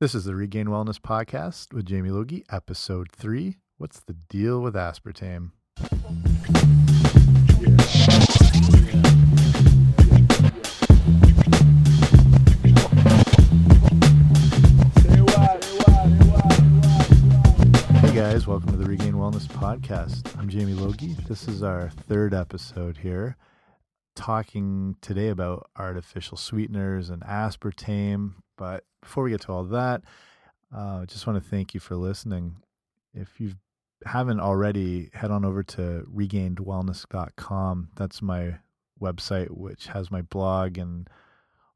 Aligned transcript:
This 0.00 0.14
is 0.14 0.24
the 0.24 0.34
Regained 0.34 0.70
Wellness 0.70 0.98
Podcast 0.98 1.74
with 1.74 1.84
Jamie 1.84 2.08
Logie, 2.08 2.42
episode 2.50 3.12
three. 3.12 3.58
What's 3.76 4.00
the 4.00 4.14
deal 4.14 4.62
with 4.62 4.72
aspartame? 4.72 5.50
Hey 18.00 18.14
guys, 18.14 18.46
welcome 18.46 18.70
to 18.70 18.78
the 18.78 18.86
Regained 18.88 19.16
Wellness 19.16 19.46
Podcast. 19.48 20.34
I'm 20.38 20.48
Jamie 20.48 20.72
Logie. 20.72 21.14
This 21.28 21.46
is 21.46 21.62
our 21.62 21.90
third 21.90 22.32
episode 22.32 22.96
here, 22.96 23.36
talking 24.14 24.96
today 25.00 25.28
about 25.28 25.70
artificial 25.76 26.36
sweeteners 26.36 27.10
and 27.10 27.22
aspartame. 27.22 28.34
But 28.56 28.84
before 29.00 29.24
we 29.24 29.30
get 29.30 29.42
to 29.42 29.52
all 29.52 29.64
that, 29.64 30.02
uh, 30.74 31.00
I 31.02 31.04
just 31.06 31.26
want 31.26 31.42
to 31.42 31.48
thank 31.48 31.74
you 31.74 31.80
for 31.80 31.96
listening. 31.96 32.56
If 33.14 33.40
you 33.40 33.54
haven't 34.04 34.40
already, 34.40 35.10
head 35.12 35.30
on 35.30 35.44
over 35.44 35.62
to 35.62 36.06
regainedwellness.com. 36.14 37.88
That's 37.96 38.22
my 38.22 38.58
website, 39.00 39.50
which 39.50 39.86
has 39.88 40.10
my 40.10 40.22
blog 40.22 40.78
and 40.78 41.08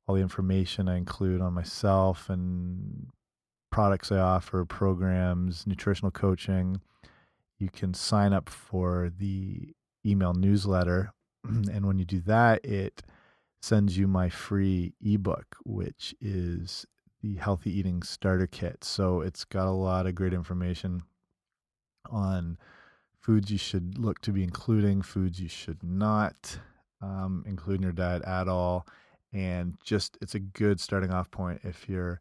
all 0.07 0.15
the 0.15 0.23
information 0.23 0.89
I 0.89 0.97
include 0.97 1.41
on 1.41 1.55
myself 1.55 2.29
and 2.29 3.09
products 3.71 4.13
I 4.13 4.19
offer, 4.19 4.65
programs, 4.65 5.67
nutritional 5.67 6.11
coaching. 6.11 6.81
You 7.59 7.71
can 7.71 7.95
sign 7.95 8.33
up 8.33 8.49
for 8.49 9.11
the 9.17 9.75
email 10.05 10.35
newsletter. 10.35 11.13
And 11.73 11.87
when 11.87 11.99
you 11.99 12.05
do 12.05 12.21
that, 12.23 12.65
it 12.65 13.03
sends 13.61 13.97
you 13.97 14.07
my 14.07 14.29
free 14.29 14.95
ebook, 15.05 15.57
which 15.65 16.15
is 16.21 16.87
the 17.23 17.37
Healthy 17.37 17.71
Eating 17.79 18.03
Starter 18.03 18.47
Kit. 18.47 18.85
So 18.85 19.21
it's 19.21 19.45
got 19.45 19.67
a 19.67 19.71
lot 19.71 20.07
of 20.07 20.15
great 20.15 20.35
information 20.35 21.03
on 22.11 22.59
foods 23.21 23.51
you 23.51 23.59
should 23.59 23.99
look 23.99 24.21
to 24.21 24.33
be 24.33 24.43
including, 24.43 25.01
foods 25.01 25.41
you 25.41 25.49
should 25.49 25.83
not 25.83 26.59
um, 27.01 27.43
include 27.47 27.77
in 27.77 27.83
your 27.83 27.93
diet 27.93 28.23
at 28.25 28.49
all. 28.49 28.87
And 29.33 29.77
just, 29.83 30.19
it's 30.21 30.35
a 30.35 30.41
good 30.41 30.79
starting 30.81 31.11
off 31.11 31.31
point 31.31 31.61
if 31.65 31.89
you're 31.89 32.21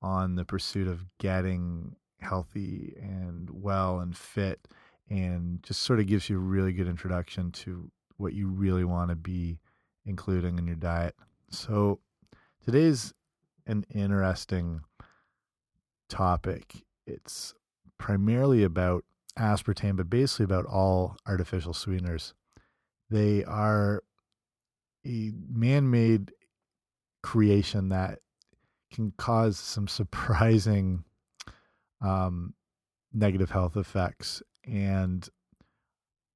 on 0.00 0.36
the 0.36 0.44
pursuit 0.44 0.86
of 0.86 1.04
getting 1.18 1.96
healthy 2.20 2.94
and 3.00 3.50
well 3.50 3.98
and 4.00 4.16
fit 4.16 4.60
and 5.10 5.62
just 5.62 5.82
sort 5.82 6.00
of 6.00 6.06
gives 6.06 6.28
you 6.28 6.36
a 6.36 6.40
really 6.40 6.72
good 6.72 6.88
introduction 6.88 7.50
to 7.50 7.90
what 8.18 8.34
you 8.34 8.48
really 8.48 8.84
want 8.84 9.10
to 9.10 9.16
be 9.16 9.58
including 10.04 10.58
in 10.58 10.66
your 10.66 10.76
diet. 10.76 11.14
So 11.50 12.00
today's 12.64 13.12
an 13.66 13.84
interesting 13.94 14.80
topic. 16.08 16.84
It's 17.06 17.54
primarily 17.98 18.64
about 18.64 19.04
aspartame, 19.38 19.96
but 19.96 20.10
basically 20.10 20.44
about 20.44 20.66
all 20.66 21.16
artificial 21.26 21.74
sweeteners. 21.74 22.34
They 23.10 23.44
are 23.44 24.02
a 25.06 25.32
man 25.50 25.90
made 25.90 26.32
creation 27.22 27.90
that 27.90 28.18
can 28.92 29.12
cause 29.16 29.58
some 29.58 29.88
surprising 29.88 31.04
um, 32.00 32.54
negative 33.12 33.50
health 33.50 33.76
effects. 33.76 34.42
And 34.66 35.28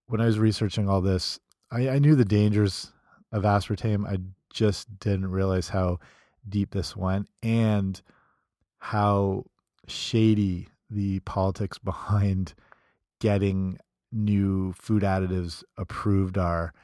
when 0.07 0.21
I 0.21 0.27
was 0.27 0.39
researching 0.39 0.89
all 0.89 1.01
this, 1.01 1.39
I, 1.73 1.89
I 1.89 1.99
knew 1.99 2.15
the 2.15 2.25
dangers 2.25 2.93
of 3.33 3.45
aspartame. 3.45 4.07
I 4.07 4.19
just 4.53 4.99
didn't 4.99 5.31
realize 5.31 5.71
how 5.71 5.99
deep 6.49 6.73
this 6.73 6.95
went 6.95 7.29
and 7.43 8.01
how 8.79 9.45
shady 9.89 10.69
the 10.91 11.21
politics 11.21 11.79
behind 11.85 12.55
getting 13.21 13.79
new 14.13 14.73
food 14.75 15.03
additives 15.03 15.65
approved 15.79 16.37
are 16.37 16.75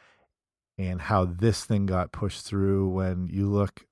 and 0.79 1.01
how 1.01 1.25
this 1.27 1.65
thing 1.65 1.85
got 1.85 2.13
pushed 2.13 2.47
through 2.47 2.89
when 2.89 3.29
you 3.31 3.47
look 3.47 3.85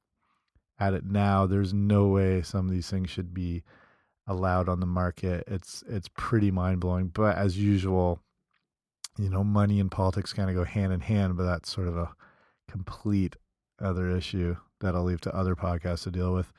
at 0.78 0.94
it 0.94 1.04
now 1.04 1.46
there's 1.46 1.74
no 1.74 2.06
way 2.06 2.40
some 2.40 2.66
of 2.66 2.72
these 2.72 2.88
things 2.88 3.10
should 3.10 3.34
be 3.34 3.62
allowed 4.26 4.68
on 4.68 4.80
the 4.80 4.86
market 4.86 5.44
it's 5.46 5.84
it's 5.88 6.08
pretty 6.16 6.50
mind-blowing 6.50 7.08
but 7.08 7.36
as 7.36 7.58
usual 7.58 8.20
you 9.18 9.30
know 9.30 9.44
money 9.44 9.80
and 9.80 9.90
politics 9.90 10.32
kind 10.32 10.50
of 10.50 10.56
go 10.56 10.64
hand 10.64 10.92
in 10.92 11.00
hand 11.00 11.36
but 11.36 11.44
that's 11.44 11.70
sort 11.70 11.88
of 11.88 11.96
a 11.96 12.14
complete 12.68 13.36
other 13.80 14.10
issue 14.10 14.56
that 14.80 14.94
I'll 14.94 15.04
leave 15.04 15.20
to 15.22 15.34
other 15.34 15.54
podcasts 15.54 16.04
to 16.04 16.10
deal 16.10 16.32
with 16.32 16.52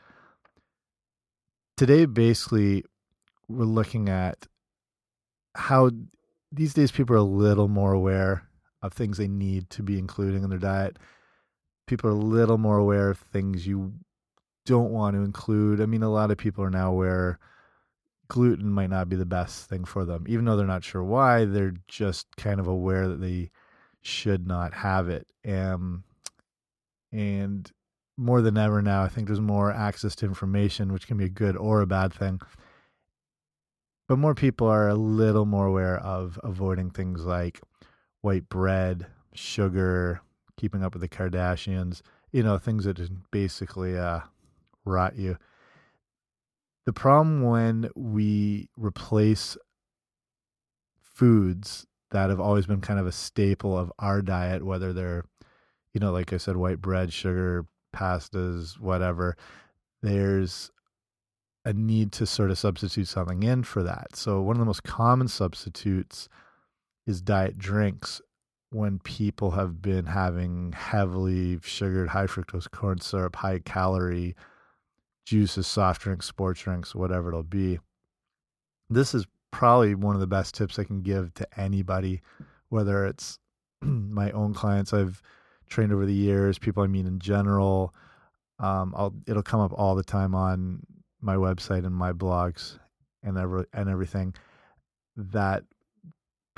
today 1.76 2.06
basically 2.06 2.84
we're 3.48 3.66
looking 3.66 4.10
at 4.10 4.48
how 5.56 5.92
these 6.52 6.74
days 6.74 6.92
people 6.92 7.16
are 7.16 7.20
a 7.20 7.24
little 7.24 7.68
more 7.68 7.94
aware 7.94 8.44
of 8.82 8.94
things 8.94 9.18
they 9.18 9.28
need 9.28 9.70
to 9.72 9.84
be 9.84 9.98
including 9.98 10.44
in 10.44 10.50
their 10.50 10.60
diet 10.60 10.98
people 11.88 12.10
are 12.10 12.14
a 12.14 12.16
little 12.16 12.58
more 12.58 12.78
aware 12.78 13.10
of 13.10 13.18
things 13.18 13.66
you 13.66 13.94
don't 14.68 14.92
want 14.92 15.16
to 15.16 15.24
include. 15.24 15.82
I 15.82 15.88
mean, 15.88 16.04
a 16.04 16.12
lot 16.12 16.30
of 16.30 16.38
people 16.38 16.64
are 16.64 16.70
now 16.70 16.92
aware 16.92 17.40
gluten 18.28 18.72
might 18.72 18.90
not 18.90 19.10
be 19.10 19.16
the 19.16 19.26
best 19.26 19.70
thing 19.70 19.86
for 19.86 20.06
them, 20.06 20.26
even 20.28 20.46
though 20.46 20.56
they're 20.56 20.66
not 20.66 20.84
sure 20.84 21.04
why. 21.04 21.46
They're 21.46 21.76
just 21.88 22.28
kind 22.36 22.60
of 22.60 22.68
aware 22.68 23.08
that 23.08 23.22
they 23.22 23.52
should 24.02 24.48
not 24.48 24.74
have 24.74 25.10
it. 25.10 25.28
Um, 25.48 26.04
and 27.12 27.70
more 28.18 28.42
than 28.42 28.58
ever 28.58 28.82
now, 28.82 29.04
I 29.04 29.10
think 29.10 29.28
there's 29.28 29.40
more 29.40 29.72
access 29.72 30.16
to 30.18 30.26
information, 30.26 30.92
which 30.92 31.08
can 31.08 31.18
be 31.18 31.26
a 31.26 31.30
good 31.30 31.56
or 31.56 31.82
a 31.82 31.88
bad 31.88 32.14
thing. 32.14 32.40
But 34.08 34.18
more 34.18 34.36
people 34.36 34.68
are 34.68 34.88
a 34.88 34.96
little 34.96 35.46
more 35.46 35.66
aware 35.66 35.98
of 35.98 36.40
avoiding 36.44 36.92
things 36.92 37.26
like 37.26 37.62
white 38.22 38.50
bread, 38.50 39.08
sugar, 39.34 40.22
keeping 40.56 40.84
up 40.84 40.94
with 40.94 41.02
the 41.02 41.10
Kardashians, 41.10 42.02
you 42.32 42.42
know, 42.42 42.58
things 42.58 42.86
that 42.86 43.00
basically 43.32 43.98
uh, 43.98 44.22
rot 44.86 45.16
you. 45.16 45.38
The 46.88 46.94
problem 46.94 47.42
when 47.42 47.90
we 47.98 48.70
replace 48.78 49.58
foods 51.02 51.86
that 52.12 52.30
have 52.30 52.40
always 52.40 52.66
been 52.66 52.80
kind 52.80 52.98
of 52.98 53.06
a 53.06 53.12
staple 53.12 53.78
of 53.78 53.92
our 54.00 54.22
diet, 54.22 54.66
whether 54.66 54.94
they're, 54.94 55.26
you 55.92 56.00
know, 56.00 56.14
like 56.14 56.32
I 56.32 56.38
said, 56.38 56.56
white 56.56 56.80
bread, 56.80 57.12
sugar, 57.12 57.66
pastas, 57.94 58.80
whatever, 58.80 59.36
there's 60.02 60.72
a 61.66 61.74
need 61.74 62.14
to 62.14 62.26
sort 62.26 62.52
of 62.52 62.58
substitute 62.58 63.10
something 63.10 63.44
in 63.44 63.64
for 63.64 63.84
that. 63.84 64.16
So, 64.16 64.40
one 64.40 64.56
of 64.56 64.60
the 64.60 64.66
most 64.66 64.84
common 64.84 65.28
substitutes 65.28 66.30
is 67.06 67.22
diet 67.22 67.58
drinks 67.58 68.22
when 68.70 69.00
people 69.00 69.52
have 69.52 69.82
been 69.82 70.06
having 70.06 70.72
heavily 70.72 71.60
sugared, 71.64 72.08
high 72.08 72.28
fructose 72.28 72.72
corn 72.72 73.02
syrup, 73.02 73.36
high 73.36 73.60
calorie 73.60 74.38
juices, 75.28 75.68
soft 75.68 76.02
drinks, 76.02 76.26
sports 76.26 76.62
drinks, 76.62 76.96
whatever 76.96 77.28
it'll 77.28 77.44
be. 77.44 77.80
This 78.90 79.14
is 79.14 79.28
probably 79.52 79.94
one 79.94 80.16
of 80.16 80.22
the 80.22 80.28
best 80.28 80.56
tips 80.56 80.80
I 80.80 80.86
can 80.86 81.02
give 81.02 81.34
to 81.34 81.60
anybody, 81.60 82.22
whether 82.70 83.06
it's 83.06 83.38
my 83.82 84.32
own 84.32 84.54
clients 84.54 84.94
I've 84.94 85.22
trained 85.68 85.92
over 85.92 86.06
the 86.06 86.14
years, 86.14 86.58
people 86.58 86.82
I 86.82 86.88
meet 86.88 87.06
in 87.06 87.20
general. 87.20 87.94
Um, 88.60 89.22
it'll 89.28 89.44
come 89.44 89.60
up 89.60 89.74
all 89.76 89.96
the 89.96 90.04
time 90.04 90.34
on 90.34 90.82
my 91.20 91.36
website 91.36 91.86
and 91.86 91.94
my 91.94 92.14
blogs 92.14 92.80
and 93.22 93.38
every, 93.38 93.66
and 93.74 93.90
everything. 93.90 94.34
That 95.18 95.64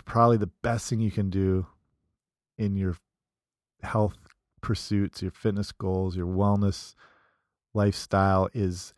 probably 0.05 0.37
the 0.37 0.51
best 0.61 0.87
thing 0.87 0.99
you 0.99 1.11
can 1.11 1.31
do 1.31 1.65
in 2.59 2.75
your 2.75 2.95
health 3.81 4.17
pursuits, 4.61 5.23
your 5.23 5.31
fitness 5.31 5.71
goals, 5.71 6.15
your 6.15 6.27
wellness 6.27 6.93
lifestyle 7.73 8.49
is 8.53 8.93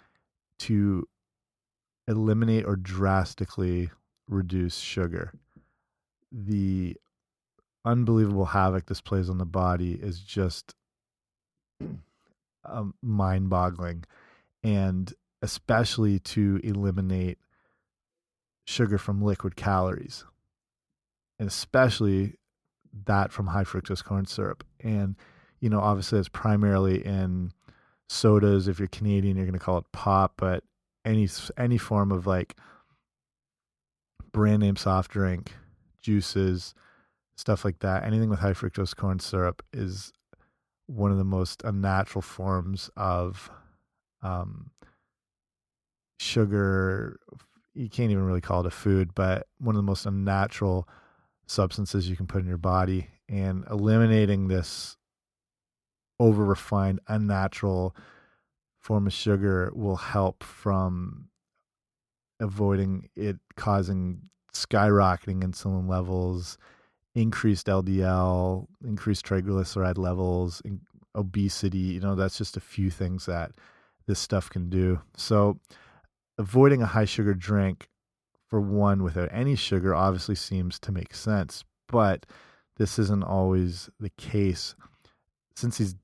to 0.60 1.08
eliminate 2.08 2.66
or 2.66 2.76
drastically 2.76 3.90
reduce 4.28 4.78
sugar. 4.78 5.34
The 6.32 6.98
unbelievable 7.84 8.46
havoc 8.46 8.86
this 8.86 9.02
plays 9.02 9.30
on 9.30 9.38
the 9.38 9.46
body 9.46 9.94
is 9.94 10.20
just 10.20 10.76
um, 12.66 12.94
mind 13.02 13.50
boggling. 13.50 14.04
And 14.64 15.14
especially 15.42 16.20
to 16.20 16.60
eliminate 16.64 17.40
sugar 18.66 18.98
from 18.98 19.22
liquid 19.22 19.56
calories, 19.56 20.24
and 21.40 21.48
especially 21.48 22.36
that 23.06 23.32
from 23.32 23.48
high 23.48 23.64
fructose 23.64 24.04
corn 24.04 24.26
syrup. 24.26 24.64
And, 24.82 25.16
you 25.60 25.70
know, 25.70 25.80
obviously, 25.80 26.20
it's 26.20 26.30
primarily 26.30 27.04
in 27.04 27.52
sodas. 28.12 28.68
If 28.68 28.80
you're 28.80 28.88
Canadian, 28.88 29.38
you're 29.38 29.46
going 29.46 29.58
to 29.58 29.64
call 29.64 29.78
it 29.78 29.86
pop, 29.92 30.34
but 30.38 30.64
any 31.06 31.28
any 31.58 31.78
form 31.78 32.12
of 32.12 32.28
like 32.28 32.56
brand 34.32 34.62
name 34.62 34.76
soft 34.76 35.12
drink, 35.12 35.54
juices, 36.02 36.74
stuff 37.36 37.66
like 37.66 37.80
that, 37.80 38.04
anything 38.04 38.30
with 38.30 38.40
high 38.40 38.54
fructose 38.54 38.96
corn 38.96 39.20
syrup 39.20 39.64
is 39.74 40.12
one 40.88 41.12
of 41.12 41.18
the 41.18 41.24
most 41.24 41.64
unnatural 41.64 42.22
forms 42.22 42.90
of 42.98 43.50
um, 44.22 44.72
sugar. 46.20 47.20
You 47.74 47.90
can't 47.90 48.12
even 48.12 48.26
really 48.26 48.42
call 48.42 48.60
it 48.62 48.66
a 48.66 48.72
food, 48.72 49.16
but 49.16 49.48
one 49.60 49.76
of 49.76 49.80
the 49.80 49.84
most 49.84 50.06
unnatural 50.06 50.88
substances 51.48 52.10
you 52.10 52.18
can 52.18 52.28
put 52.28 52.42
in 52.42 52.48
your 52.48 52.58
body. 52.58 53.08
And 53.30 53.64
eliminating 53.72 54.50
this 54.50 54.98
over 56.22 56.46
refined, 56.46 57.00
unnatural 57.08 57.96
form 58.80 59.08
of 59.08 59.14
sugar 59.14 59.72
will 59.74 59.96
help 59.96 60.44
from 60.44 61.28
avoiding 62.40 63.10
it 63.16 63.38
causing 63.56 64.22
skyrocketing 64.54 65.44
insulin 65.44 65.90
levels, 65.90 66.60
increased 67.16 67.66
LDL, 67.66 68.68
increased 68.86 69.26
triglyceride 69.26 69.98
levels, 69.98 70.62
obesity. 71.16 71.80
You 71.80 72.02
know, 72.02 72.14
that's 72.14 72.38
just 72.38 72.56
a 72.56 72.62
few 72.62 72.92
things 72.92 73.26
that 73.26 73.54
this 74.06 74.20
stuff 74.20 74.48
can 74.48 74.70
do. 74.70 75.02
So, 75.18 75.60
avoiding 76.38 76.84
a 76.84 76.88
high 76.88 77.06
sugar 77.06 77.34
drink 77.34 77.90
for 78.48 78.62
one 78.62 79.02
without 79.02 79.30
any 79.32 79.56
sugar 79.56 79.96
obviously 79.96 80.36
seems 80.36 80.78
to 80.82 80.92
make 80.92 81.16
sense, 81.16 81.64
but 81.88 82.28
this 82.78 83.00
isn't 83.00 83.24
always 83.24 83.90
the 84.00 84.12
case. 84.12 84.76
Since 85.56 85.78
these 85.80 85.96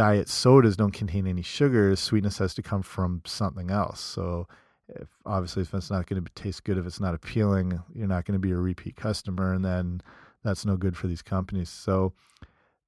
diet 0.00 0.30
sodas 0.30 0.78
don't 0.78 0.92
contain 0.92 1.26
any 1.26 1.42
sugars, 1.42 2.00
sweetness 2.00 2.38
has 2.38 2.54
to 2.54 2.62
come 2.62 2.80
from 2.80 3.20
something 3.26 3.70
else. 3.70 4.00
So, 4.00 4.48
if 4.88 5.08
obviously 5.26 5.60
if 5.60 5.74
it's 5.74 5.90
not 5.90 6.06
going 6.06 6.24
to 6.24 6.32
taste 6.32 6.64
good 6.64 6.78
if 6.78 6.86
it's 6.86 7.00
not 7.00 7.14
appealing 7.14 7.78
you're 7.94 8.08
not 8.08 8.24
going 8.24 8.32
to 8.32 8.40
be 8.40 8.50
a 8.50 8.56
repeat 8.56 8.96
customer 8.96 9.52
and 9.52 9.62
then 9.62 10.00
that's 10.42 10.64
no 10.64 10.78
good 10.78 10.96
for 10.96 11.06
these 11.06 11.20
companies. 11.20 11.68
So 11.68 12.14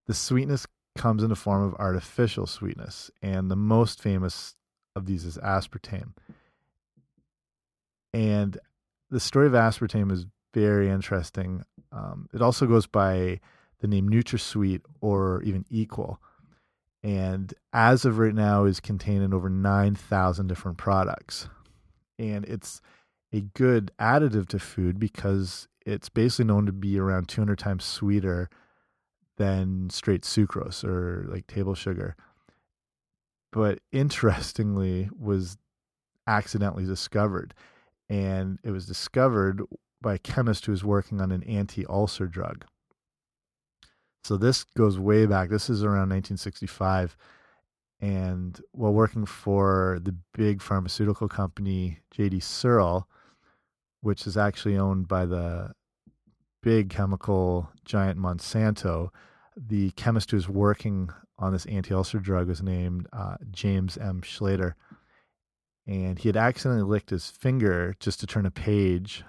the 0.06 0.14
sweetness 0.14 0.66
comes 0.96 1.22
in 1.22 1.28
the 1.28 1.36
form 1.36 1.62
of 1.62 1.74
artificial 1.74 2.46
sweetness 2.46 3.10
and 3.20 3.50
the 3.50 3.56
most 3.56 4.00
famous 4.00 4.56
of 4.96 5.04
these 5.04 5.26
is 5.26 5.36
aspartame. 5.36 6.14
And 8.14 8.58
the 9.10 9.20
story 9.20 9.46
of 9.46 9.52
aspartame 9.52 10.10
is 10.10 10.24
very 10.54 10.88
interesting. 10.88 11.62
Um, 11.92 12.30
it 12.32 12.40
also 12.40 12.66
goes 12.66 12.86
by 12.86 13.38
the 13.80 13.86
name 13.86 14.08
NutraSweet 14.08 14.80
or 15.02 15.42
even 15.42 15.66
Equal 15.68 16.18
and 17.02 17.52
as 17.72 18.04
of 18.04 18.18
right 18.18 18.34
now 18.34 18.64
is 18.64 18.80
contained 18.80 19.22
in 19.22 19.34
over 19.34 19.48
9,000 19.48 20.46
different 20.46 20.78
products 20.78 21.48
and 22.18 22.44
it's 22.44 22.80
a 23.32 23.40
good 23.40 23.90
additive 23.98 24.46
to 24.48 24.58
food 24.58 24.98
because 25.00 25.68
it's 25.84 26.08
basically 26.08 26.44
known 26.44 26.66
to 26.66 26.72
be 26.72 26.98
around 26.98 27.28
200 27.28 27.58
times 27.58 27.84
sweeter 27.84 28.48
than 29.36 29.90
straight 29.90 30.22
sucrose 30.22 30.84
or 30.84 31.26
like 31.28 31.46
table 31.46 31.74
sugar. 31.74 32.16
But 33.50 33.80
interestingly, 33.92 35.08
was 35.18 35.56
accidentally 36.26 36.84
discovered, 36.84 37.54
and 38.08 38.58
it 38.62 38.70
was 38.70 38.86
discovered 38.86 39.62
by 40.00 40.14
a 40.14 40.18
chemist 40.18 40.66
who 40.66 40.72
was 40.72 40.84
working 40.84 41.20
on 41.20 41.32
an 41.32 41.42
anti-ulcer 41.44 42.26
drug. 42.26 42.64
So 44.24 44.36
this 44.36 44.64
goes 44.64 44.98
way 44.98 45.26
back. 45.26 45.48
This 45.48 45.68
is 45.68 45.82
around 45.82 46.10
1965, 46.10 47.16
and 48.00 48.60
while 48.70 48.92
working 48.92 49.26
for 49.26 49.98
the 50.02 50.14
big 50.34 50.62
pharmaceutical 50.62 51.28
company 51.28 51.98
G.D. 52.12 52.38
Searle, 52.40 53.08
which 54.00 54.26
is 54.26 54.36
actually 54.36 54.78
owned 54.78 55.08
by 55.08 55.26
the 55.26 55.72
big 56.62 56.88
chemical 56.88 57.70
giant 57.84 58.18
Monsanto, 58.18 59.10
the 59.56 59.90
chemist 59.92 60.30
who 60.30 60.36
was 60.36 60.48
working 60.48 61.10
on 61.38 61.52
this 61.52 61.66
anti-ulcer 61.66 62.20
drug 62.20 62.46
was 62.46 62.62
named 62.62 63.08
uh, 63.12 63.36
James 63.50 63.98
M. 63.98 64.20
Schlatter, 64.20 64.74
and 65.84 66.20
he 66.20 66.28
had 66.28 66.36
accidentally 66.36 66.88
licked 66.88 67.10
his 67.10 67.28
finger 67.30 67.96
just 67.98 68.20
to 68.20 68.26
turn 68.28 68.46
a 68.46 68.52
page, 68.52 69.24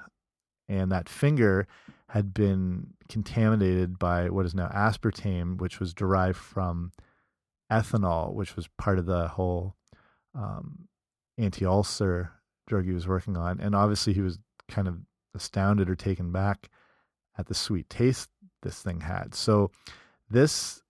and 0.70 0.92
that 0.92 1.10
finger 1.10 1.68
had 2.14 2.32
been 2.32 2.94
contaminated 3.10 3.98
by 3.98 4.30
what 4.30 4.46
is 4.46 4.54
now 4.54 4.68
aspartame, 4.68 5.60
which 5.60 5.80
was 5.80 5.96
derived 5.96 6.38
from 6.38 6.92
ethanol, 7.72 8.36
which 8.36 8.56
was 8.56 8.70
part 8.78 9.00
of 9.00 9.08
the 9.08 9.30
whole 9.30 9.76
um, 10.36 10.88
anti 11.40 11.66
ulcer 11.66 12.32
drug 12.68 12.86
he 12.86 12.92
was 12.92 13.08
working 13.08 13.36
on. 13.36 13.60
And 13.60 13.74
obviously, 13.74 14.14
he 14.14 14.22
was 14.22 14.38
kind 14.68 14.88
of 14.88 15.00
astounded 15.34 15.90
or 15.90 15.96
taken 15.96 16.32
back 16.32 16.70
at 17.36 17.48
the 17.48 17.56
sweet 17.56 17.90
taste 17.90 18.30
this 18.62 18.80
thing 18.80 19.02
had. 19.02 19.34
So, 19.34 19.72
this 20.30 20.84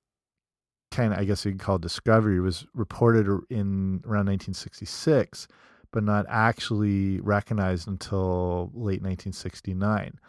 kind 0.91 1.13
of, 1.13 1.19
I 1.19 1.23
guess 1.23 1.45
you 1.45 1.51
could 1.53 1.61
call 1.61 1.77
discovery, 1.77 2.41
was 2.41 2.67
reported 2.73 3.27
in 3.49 4.01
around 4.03 4.27
1966, 4.27 5.47
but 5.93 6.03
not 6.03 6.25
actually 6.27 7.21
recognized 7.21 7.87
until 7.87 8.71
late 8.73 9.01
1969. 9.01 10.19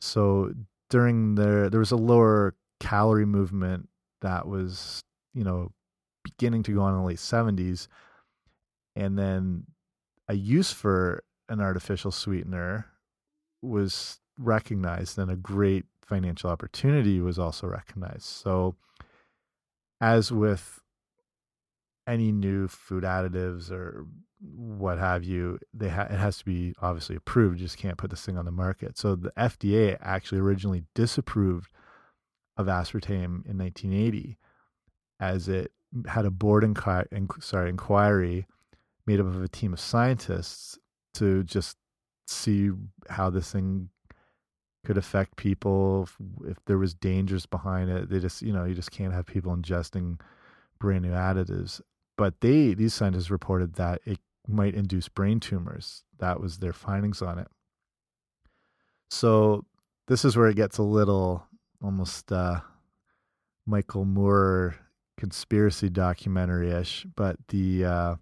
So, 0.00 0.52
during 0.90 1.34
the, 1.34 1.68
there 1.70 1.80
was 1.80 1.90
a 1.90 1.96
lower 1.96 2.54
calorie 2.80 3.26
movement 3.26 3.88
that 4.20 4.46
was, 4.46 5.02
you 5.34 5.44
know, 5.44 5.72
beginning 6.22 6.62
to 6.64 6.72
go 6.72 6.82
on 6.82 6.94
in 6.94 7.00
the 7.00 7.06
late 7.06 7.18
70s. 7.18 7.88
And 8.94 9.18
then 9.18 9.64
a 10.28 10.34
use 10.34 10.72
for 10.72 11.22
an 11.48 11.60
artificial 11.60 12.10
sweetener 12.10 12.86
was 13.62 14.20
recognized, 14.38 15.18
and 15.18 15.30
a 15.30 15.36
great 15.36 15.84
financial 16.04 16.50
opportunity 16.50 17.20
was 17.20 17.38
also 17.38 17.66
recognized. 17.66 18.22
So, 18.22 18.76
as 20.00 20.30
with 20.30 20.80
any 22.06 22.32
new 22.32 22.68
food 22.68 23.04
additives 23.04 23.70
or 23.70 24.06
what 24.40 24.98
have 24.98 25.24
you, 25.24 25.58
they 25.72 25.88
ha 25.88 26.02
it 26.02 26.12
has 26.18 26.38
to 26.38 26.44
be 26.44 26.74
obviously 26.80 27.16
approved. 27.16 27.58
You 27.58 27.66
just 27.66 27.78
can't 27.78 27.98
put 27.98 28.10
this 28.10 28.24
thing 28.24 28.38
on 28.38 28.44
the 28.44 28.50
market. 28.50 28.98
So 28.98 29.14
the 29.16 29.32
FDA 29.36 29.96
actually 30.00 30.40
originally 30.40 30.84
disapproved 30.94 31.70
of 32.56 32.66
aspartame 32.66 33.46
in 33.46 33.58
1980 33.58 34.38
as 35.20 35.48
it 35.48 35.72
had 36.06 36.26
a 36.26 36.30
board 36.30 36.64
inqui- 36.64 37.08
inqu- 37.08 37.42
sorry, 37.42 37.70
inquiry 37.70 38.46
made 39.06 39.20
up 39.20 39.26
of 39.26 39.42
a 39.42 39.48
team 39.48 39.72
of 39.72 39.80
scientists 39.80 40.78
to 41.14 41.42
just 41.44 41.76
see 42.26 42.70
how 43.08 43.30
this 43.30 43.52
thing 43.52 43.88
could 44.84 44.98
affect 44.98 45.36
people 45.36 46.04
if, 46.04 46.16
if, 46.50 46.56
there 46.66 46.78
was 46.78 46.94
dangers 46.94 47.46
behind 47.46 47.90
it 47.90 48.08
they 48.08 48.20
just 48.20 48.40
you 48.42 48.52
know 48.52 48.64
you 48.64 48.74
just 48.74 48.90
can't 48.90 49.12
have 49.12 49.26
people 49.26 49.54
ingesting 49.56 50.20
brand 50.78 51.02
new 51.02 51.10
additives 51.10 51.80
but 52.16 52.40
they 52.40 52.74
these 52.74 52.94
scientists 52.94 53.30
reported 53.30 53.74
that 53.74 54.00
it 54.04 54.18
might 54.48 54.74
induce 54.74 55.08
brain 55.08 55.40
tumors. 55.40 56.04
That 56.18 56.40
was 56.40 56.58
their 56.58 56.72
findings 56.72 57.22
on 57.22 57.38
it. 57.38 57.48
So 59.10 59.64
this 60.08 60.24
is 60.24 60.36
where 60.36 60.48
it 60.48 60.56
gets 60.56 60.78
a 60.78 60.82
little 60.82 61.46
almost 61.82 62.32
uh, 62.32 62.60
michael 63.66 64.04
moore 64.04 64.76
conspiracy 65.16 65.88
documentary 65.88 66.70
ish, 66.70 67.06
but 67.16 67.36
the 67.48 67.84
uh, 67.84 68.16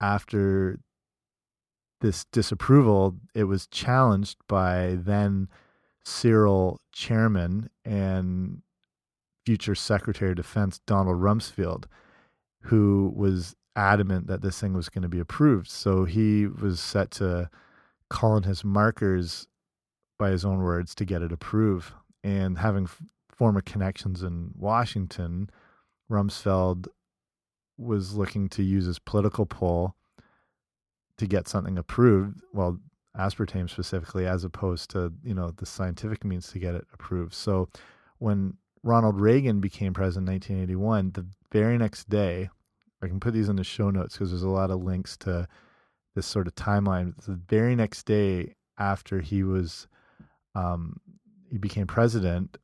after 0.00 0.78
this 2.00 2.24
disapproval, 2.26 3.16
it 3.34 3.44
was 3.44 3.66
challenged 3.66 4.38
by 4.48 4.96
then 4.98 5.48
Searle 6.04 6.80
chairman 6.92 7.68
and 7.84 8.62
future 9.44 9.74
Secretary 9.74 10.30
of 10.30 10.36
Defense 10.36 10.80
Donald 10.86 11.20
Rumsfeld, 11.20 11.86
who 12.60 13.12
was 13.14 13.54
adamant 13.74 14.26
that 14.26 14.42
this 14.42 14.60
thing 14.60 14.72
was 14.72 14.88
going 14.88 15.02
to 15.02 15.08
be 15.08 15.20
approved. 15.20 15.70
So 15.70 16.04
he 16.04 16.46
was 16.46 16.80
set 16.80 17.10
to 17.12 17.50
call 18.08 18.36
in 18.36 18.44
his 18.44 18.64
markers, 18.64 19.46
by 20.18 20.30
his 20.30 20.44
own 20.44 20.62
words, 20.62 20.94
to 20.96 21.04
get 21.04 21.22
it 21.22 21.32
approved. 21.32 21.92
And 22.24 22.58
having 22.58 22.88
former 23.30 23.60
connections 23.60 24.22
in 24.22 24.50
Washington, 24.56 25.50
Rumsfeld 26.10 26.86
was 27.78 28.14
looking 28.14 28.48
to 28.48 28.62
use 28.62 28.86
his 28.86 28.98
political 28.98 29.44
pull 29.44 29.94
to 31.18 31.26
get 31.26 31.48
something 31.48 31.78
approved. 31.78 32.40
Well, 32.52 32.78
aspartame 33.16 33.68
specifically, 33.68 34.26
as 34.26 34.44
opposed 34.44 34.90
to 34.90 35.12
you 35.22 35.34
know 35.34 35.50
the 35.50 35.66
scientific 35.66 36.24
means 36.24 36.50
to 36.52 36.58
get 36.58 36.74
it 36.74 36.86
approved. 36.92 37.34
So 37.34 37.68
when 38.18 38.54
Ronald 38.82 39.20
Reagan 39.20 39.60
became 39.60 39.92
president 39.92 40.28
in 40.28 40.34
1981, 40.34 41.12
the 41.12 41.26
very 41.52 41.78
next 41.78 42.08
day, 42.08 42.50
I 43.02 43.08
can 43.08 43.20
put 43.20 43.34
these 43.34 43.48
in 43.48 43.56
the 43.56 43.64
show 43.64 43.90
notes 43.90 44.14
because 44.14 44.30
there's 44.30 44.42
a 44.42 44.48
lot 44.48 44.70
of 44.70 44.82
links 44.82 45.16
to 45.18 45.46
this 46.14 46.26
sort 46.26 46.46
of 46.46 46.54
timeline. 46.54 47.14
The 47.24 47.34
very 47.48 47.76
next 47.76 48.04
day 48.04 48.54
after 48.78 49.20
he 49.20 49.42
was 49.42 49.86
um, 50.54 51.00
he 51.50 51.58
became 51.58 51.86
president, 51.86 52.56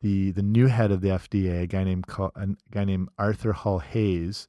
the 0.00 0.32
the 0.32 0.42
new 0.42 0.66
head 0.66 0.90
of 0.90 1.00
the 1.00 1.08
FDA, 1.08 1.62
a 1.62 1.66
guy 1.66 1.84
named 1.84 2.04
a 2.18 2.48
guy 2.70 2.84
named 2.84 3.08
Arthur 3.18 3.52
Hull 3.52 3.78
Hayes, 3.78 4.48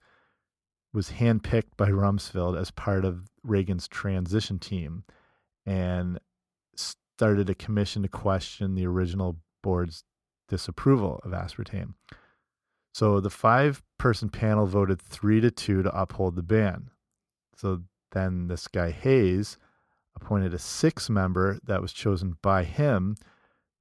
was 0.94 1.12
handpicked 1.12 1.78
by 1.78 1.90
Rumsfeld 1.90 2.60
as 2.60 2.72
part 2.72 3.06
of 3.06 3.30
Reagan's 3.44 3.88
transition 3.88 4.60
team, 4.60 5.04
and 5.66 6.20
started 6.76 7.50
a 7.50 7.56
commission 7.56 8.02
to 8.02 8.10
question 8.10 8.76
the 8.76 8.88
original 8.88 9.38
board's 9.62 10.04
disapproval 10.50 11.22
of 11.24 11.32
aspartame. 11.32 11.94
So 12.94 13.20
the 13.20 13.30
five 13.32 13.82
person 13.98 14.30
panel 14.30 14.68
voted 14.68 15.02
three 15.02 15.42
to 15.42 15.50
two 15.50 15.82
to 15.82 16.00
uphold 16.00 16.36
the 16.36 16.44
ban. 16.44 16.92
So 17.56 17.82
then 18.12 18.48
this 18.48 18.68
guy 18.68 18.92
Hayes 18.92 19.58
appointed 20.16 20.54
a 20.54 20.60
sixth 20.60 21.10
member 21.10 21.58
that 21.66 21.82
was 21.82 21.92
chosen 21.92 22.38
by 22.44 22.64
him, 22.64 23.16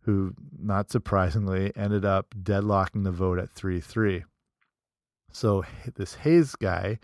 who, 0.01 0.33
not 0.59 0.91
surprisingly, 0.91 1.73
ended 1.77 2.05
up 2.05 2.35
deadlocking 2.43 3.05
the 3.05 3.13
vote 3.13 3.39
at 3.39 3.51
3 3.51 3.81
3. 3.81 4.25
So 5.31 5.65
this 5.95 6.15
Hayes 6.15 6.57
guy 6.57 6.99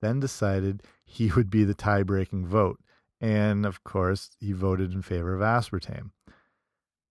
then 0.00 0.18
decided 0.18 0.82
he 1.04 1.30
would 1.30 1.50
be 1.50 1.64
the 1.64 1.74
tie 1.74 2.02
breaking 2.02 2.46
vote. 2.46 2.80
And 3.20 3.66
of 3.66 3.84
course, 3.84 4.30
he 4.40 4.52
voted 4.52 4.92
in 4.92 5.02
favor 5.02 5.34
of 5.34 5.40
aspartame. 5.42 6.10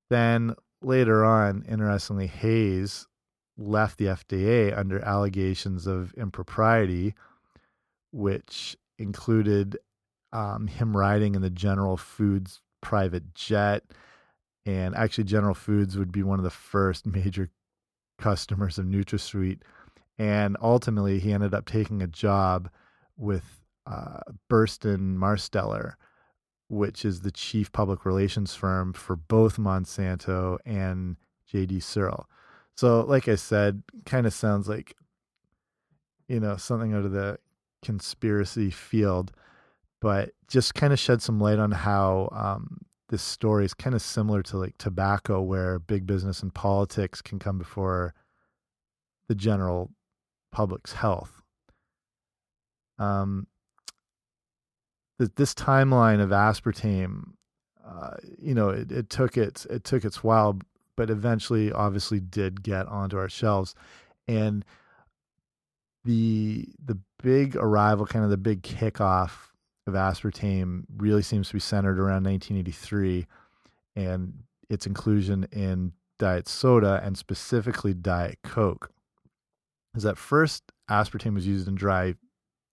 Then 0.09 0.55
later 0.81 1.23
on, 1.23 1.63
interestingly, 1.69 2.25
Hayes 2.27 3.07
left 3.59 3.97
the 3.97 4.05
FDA 4.05 4.75
under 4.75 4.99
allegations 5.03 5.85
of 5.85 6.13
impropriety, 6.13 7.13
which 8.11 8.77
included 8.97 9.77
um, 10.31 10.67
him 10.67 10.95
riding 10.95 11.35
in 11.35 11.41
the 11.41 11.49
General 11.49 11.97
Foods 11.97 12.61
private 12.81 13.35
jet. 13.35 13.83
And 14.65 14.95
actually, 14.95 15.25
General 15.25 15.53
Foods 15.53 15.97
would 15.97 16.11
be 16.11 16.23
one 16.23 16.39
of 16.39 16.43
the 16.43 16.49
first 16.49 17.05
major 17.05 17.49
customers 18.17 18.77
of 18.77 18.85
NutraSweet. 18.85 19.61
And 20.17 20.57
ultimately, 20.61 21.19
he 21.19 21.33
ended 21.33 21.53
up 21.53 21.65
taking 21.65 22.01
a 22.01 22.07
job 22.07 22.69
with 23.17 23.61
uh, 23.85 24.19
Burson-Marsteller, 24.49 25.93
which 26.67 27.03
is 27.03 27.21
the 27.21 27.31
chief 27.31 27.71
public 27.71 28.05
relations 28.05 28.53
firm 28.53 28.93
for 28.93 29.15
both 29.15 29.57
Monsanto 29.57 30.57
and 30.65 31.17
G.D. 31.47 31.79
Searle. 31.79 32.27
So, 32.79 33.01
like 33.01 33.27
I 33.27 33.35
said, 33.35 33.83
kind 34.05 34.25
of 34.25 34.33
sounds 34.33 34.69
like, 34.69 34.95
you 36.29 36.39
know, 36.39 36.55
something 36.55 36.93
out 36.93 37.03
of 37.03 37.11
the 37.11 37.37
conspiracy 37.83 38.69
field, 38.69 39.33
but 39.99 40.29
just 40.47 40.75
kind 40.75 40.93
of 40.93 40.97
shed 40.97 41.21
some 41.21 41.41
light 41.41 41.59
on 41.59 41.71
how 41.71 42.29
um, 42.31 42.77
this 43.09 43.21
story 43.21 43.65
is 43.65 43.73
kind 43.73 43.97
of 43.97 44.01
similar 44.01 44.41
to 44.43 44.57
like 44.57 44.77
tobacco, 44.77 45.41
where 45.41 45.79
big 45.79 46.07
business 46.07 46.41
and 46.41 46.53
politics 46.53 47.21
can 47.21 47.37
come 47.37 47.57
before 47.57 48.13
the 49.27 49.35
general 49.35 49.91
public's 50.53 50.93
health. 50.93 51.41
Um, 52.97 53.47
th- 55.19 55.31
this 55.35 55.53
timeline 55.53 56.21
of 56.21 56.29
aspartame, 56.29 57.33
uh, 57.85 58.15
you 58.41 58.55
know, 58.55 58.69
it, 58.69 58.89
it 58.89 59.09
took 59.09 59.35
its 59.35 59.65
it 59.65 59.83
took 59.83 60.05
its 60.05 60.23
while, 60.23 60.61
but 60.99 61.09
eventually, 61.09 61.71
obviously, 61.71 62.19
did 62.19 62.61
get 62.61 62.85
onto 62.87 63.17
our 63.17 63.29
shelves, 63.29 63.73
and 64.27 64.65
the 66.03 66.67
the 66.83 66.99
big 67.23 67.55
arrival, 67.55 68.05
kind 68.05 68.25
of 68.25 68.29
the 68.29 68.35
big 68.35 68.63
kickoff 68.63 69.31
of 69.87 69.93
aspartame, 69.93 70.83
really 70.97 71.21
seems 71.21 71.47
to 71.47 71.53
be 71.53 71.59
centered 71.61 71.97
around 71.99 72.25
1983, 72.25 73.25
and 73.95 74.43
its 74.69 74.85
inclusion 74.85 75.47
in 75.53 75.93
diet 76.17 76.49
soda 76.49 76.99
and 77.01 77.17
specifically 77.17 77.93
diet 77.93 78.37
coke 78.43 78.91
is 79.95 80.03
that 80.03 80.17
first 80.17 80.63
aspartame 80.91 81.33
was 81.33 81.47
used 81.47 81.65
in 81.69 81.75
dry 81.75 82.13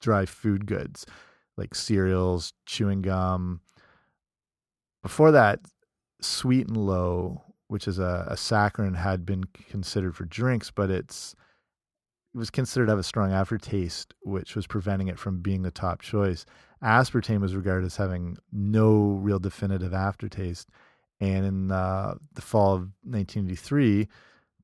dry 0.00 0.26
food 0.26 0.66
goods 0.66 1.06
like 1.56 1.76
cereals, 1.76 2.54
chewing 2.66 3.02
gum. 3.02 3.60
Before 5.04 5.30
that, 5.30 5.60
sweet 6.20 6.66
and 6.66 6.76
low, 6.76 7.45
which 7.68 7.88
is 7.88 7.98
a, 7.98 8.26
a 8.30 8.34
saccharin, 8.34 8.96
had 8.96 9.26
been 9.26 9.44
considered 9.68 10.14
for 10.14 10.24
drinks, 10.24 10.70
but 10.70 10.90
it's 10.90 11.34
it 12.34 12.38
was 12.38 12.50
considered 12.50 12.86
to 12.86 12.92
have 12.92 12.98
a 12.98 13.02
strong 13.02 13.32
aftertaste, 13.32 14.12
which 14.22 14.54
was 14.54 14.66
preventing 14.66 15.08
it 15.08 15.18
from 15.18 15.40
being 15.40 15.62
the 15.62 15.70
top 15.70 16.02
choice. 16.02 16.44
Aspartame 16.82 17.40
was 17.40 17.54
regarded 17.56 17.86
as 17.86 17.96
having 17.96 18.36
no 18.52 19.18
real 19.22 19.38
definitive 19.38 19.94
aftertaste. 19.94 20.68
And 21.18 21.46
in 21.46 21.72
uh, 21.72 22.16
the 22.34 22.42
fall 22.42 22.74
of 22.74 22.80
1983, 23.04 24.06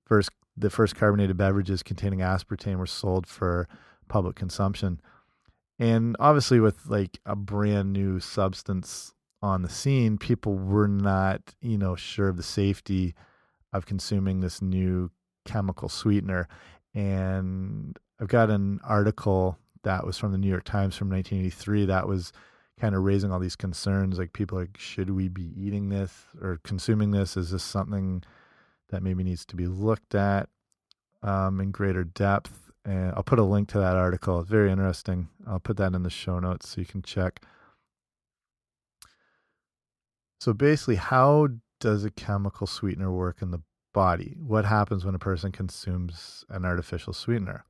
first 0.04 0.30
the 0.54 0.68
first 0.68 0.94
carbonated 0.94 1.38
beverages 1.38 1.82
containing 1.82 2.18
aspartame 2.18 2.76
were 2.76 2.86
sold 2.86 3.26
for 3.26 3.66
public 4.08 4.36
consumption. 4.36 5.00
And 5.78 6.14
obviously, 6.20 6.60
with 6.60 6.86
like 6.86 7.18
a 7.24 7.34
brand 7.34 7.92
new 7.94 8.20
substance 8.20 9.14
on 9.42 9.62
the 9.62 9.68
scene, 9.68 10.18
people 10.18 10.54
were 10.54 10.88
not, 10.88 11.54
you 11.60 11.76
know, 11.76 11.96
sure 11.96 12.28
of 12.28 12.36
the 12.36 12.42
safety 12.42 13.14
of 13.72 13.86
consuming 13.86 14.40
this 14.40 14.62
new 14.62 15.10
chemical 15.44 15.88
sweetener. 15.88 16.48
And 16.94 17.98
I've 18.20 18.28
got 18.28 18.50
an 18.50 18.80
article 18.84 19.58
that 19.82 20.06
was 20.06 20.16
from 20.16 20.32
the 20.32 20.38
New 20.38 20.48
York 20.48 20.64
Times 20.64 20.94
from 20.94 21.10
1983 21.10 21.86
that 21.86 22.06
was 22.06 22.32
kind 22.78 22.94
of 22.94 23.02
raising 23.02 23.32
all 23.32 23.40
these 23.40 23.56
concerns. 23.56 24.18
Like, 24.18 24.32
people 24.32 24.58
like, 24.58 24.78
should 24.78 25.10
we 25.10 25.28
be 25.28 25.52
eating 25.56 25.88
this 25.88 26.24
or 26.40 26.60
consuming 26.62 27.10
this? 27.10 27.36
Is 27.36 27.50
this 27.50 27.64
something 27.64 28.22
that 28.92 29.02
maybe 29.02 29.24
needs 29.24 29.44
to 29.46 29.56
be 29.56 29.66
looked 29.66 30.14
at 30.14 30.48
um, 31.22 31.60
in 31.60 31.72
greater 31.72 32.04
depth. 32.04 32.72
And 32.84 33.12
I'll 33.12 33.22
put 33.22 33.38
a 33.38 33.44
link 33.44 33.68
to 33.70 33.78
that 33.78 33.96
article. 33.96 34.40
It's 34.40 34.50
very 34.50 34.70
interesting. 34.70 35.28
I'll 35.46 35.60
put 35.60 35.76
that 35.78 35.94
in 35.94 36.02
the 36.02 36.10
show 36.10 36.38
notes 36.38 36.68
so 36.68 36.80
you 36.80 36.86
can 36.86 37.02
check. 37.02 37.42
So 40.42 40.52
basically, 40.52 40.96
how 40.96 41.50
does 41.78 42.04
a 42.04 42.10
chemical 42.10 42.66
sweetener 42.66 43.12
work 43.12 43.42
in 43.42 43.52
the 43.52 43.62
body? 43.94 44.36
What 44.40 44.64
happens 44.64 45.04
when 45.04 45.14
a 45.14 45.18
person 45.20 45.52
consumes 45.52 46.44
an 46.48 46.64
artificial 46.64 47.12
sweetener? 47.12 47.64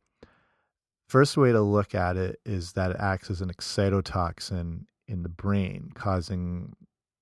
First 1.07 1.37
way 1.37 1.53
to 1.53 1.61
look 1.61 1.95
at 1.95 2.17
it 2.17 2.41
is 2.47 2.73
that 2.73 2.93
it 2.93 2.97
acts 2.99 3.29
as 3.29 3.43
an 3.43 3.53
excitotoxin 3.53 4.87
in 5.07 5.23
the 5.23 5.29
brain, 5.29 5.91
causing 5.95 6.73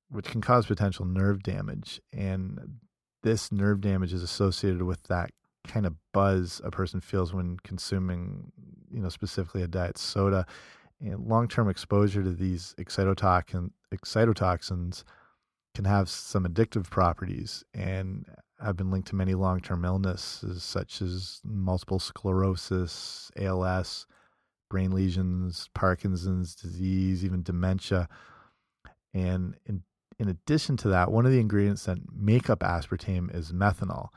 which 0.09 0.27
can 0.27 0.41
cause 0.41 0.67
potential 0.67 1.05
nerve 1.05 1.43
damage. 1.43 2.01
And 2.13 2.77
this 3.25 3.51
nerve 3.51 3.81
damage 3.81 4.13
is 4.13 4.23
associated 4.23 4.83
with 4.83 5.03
that 5.09 5.33
kind 5.67 5.85
of 5.85 5.97
buzz 6.13 6.61
a 6.63 6.71
person 6.71 7.01
feels 7.01 7.35
when 7.35 7.57
consuming, 7.65 8.53
you 8.89 9.01
know, 9.01 9.09
specifically 9.09 9.65
a 9.65 9.67
diet 9.67 9.99
soda. 9.99 10.47
And 11.01 11.27
long-term 11.27 11.69
exposure 11.69 12.23
to 12.23 12.31
these 12.31 12.73
excitotoxin, 12.79 13.73
excitotoxins 13.93 15.03
can 15.75 15.85
have 15.85 16.09
some 16.09 16.45
addictive 16.45 16.91
properties 16.91 17.65
and 17.75 18.27
have 18.61 18.77
been 18.77 18.91
linked 18.91 19.09
to 19.09 19.17
many 19.17 19.35
long-term 19.35 19.85
illnesses 19.85 20.63
such 20.63 21.01
as 21.01 21.41
multiple 21.45 21.99
sclerosis, 21.99 23.31
ALS, 23.37 24.07
brain 24.69 24.93
lesions, 24.93 25.69
Parkinson's 25.75 26.55
disease, 26.55 27.25
even 27.25 27.43
dementia. 27.43 28.09
And 29.15 29.57
in 29.67 29.83
in 30.21 30.29
addition 30.29 30.77
to 30.77 30.89
that, 30.89 31.11
one 31.11 31.25
of 31.25 31.33
the 31.33 31.41
ingredients 31.41 31.85
that 31.85 31.97
make 32.15 32.51
up 32.51 32.61
aspartame 32.61 33.35
is 33.35 33.53
methanol. 33.53 34.09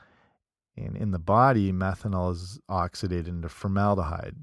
And 0.75 0.98
in 0.98 1.12
the 1.12 1.19
body, 1.19 1.72
methanol 1.72 2.33
is 2.33 2.60
oxidated 2.69 3.29
into 3.29 3.48
formaldehyde. 3.48 4.36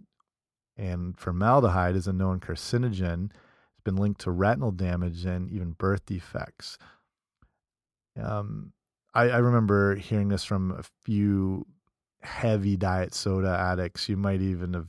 And 0.79 1.19
formaldehyde 1.19 1.97
is 1.97 2.07
a 2.07 2.15
known 2.15 2.41
carcinogen. 2.41 3.27
It's 3.27 3.85
been 3.85 3.97
linked 3.97 4.23
to 4.23 4.31
retinal 4.31 4.71
damage 4.71 5.27
and 5.27 5.51
even 5.51 5.73
birth 5.73 6.07
defects. 6.07 6.79
Um, 8.21 8.73
I, 9.15 9.31
I 9.31 9.39
remember 9.39 9.97
hearing 9.97 10.29
this 10.29 10.45
from 10.45 10.73
a 10.73 10.83
few 11.05 11.67
heavy 12.23 12.77
diet 12.77 13.15
soda 13.15 13.57
addicts. 13.59 14.09
You 14.09 14.17
might 14.17 14.41
even 14.41 14.75
have 14.75 14.89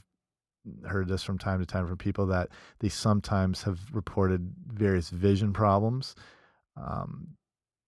heard 0.86 1.08
this 1.08 1.24
from 1.24 1.38
time 1.38 1.60
to 1.60 1.66
time 1.66 1.88
from 1.88 1.98
people 1.98 2.28
that 2.28 2.50
they 2.80 2.90
sometimes 2.90 3.64
have 3.64 3.80
reported 3.94 4.54
various 4.68 5.10
vision 5.10 5.54
problems 5.54 6.16
um, 6.78 7.36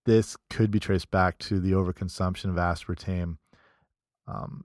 this 0.05 0.35
could 0.49 0.71
be 0.71 0.79
traced 0.79 1.11
back 1.11 1.37
to 1.39 1.59
the 1.59 1.71
overconsumption 1.71 2.45
of 2.45 2.55
aspartame 2.55 3.37
um, 4.27 4.63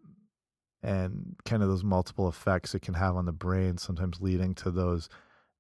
and 0.82 1.37
kind 1.44 1.62
of 1.62 1.68
those 1.68 1.84
multiple 1.84 2.28
effects 2.28 2.75
it 2.75 2.82
can 2.82 2.94
have 2.94 3.16
on 3.16 3.26
the 3.26 3.32
brain, 3.32 3.78
sometimes 3.78 4.20
leading 4.20 4.54
to 4.56 4.70
those 4.70 5.08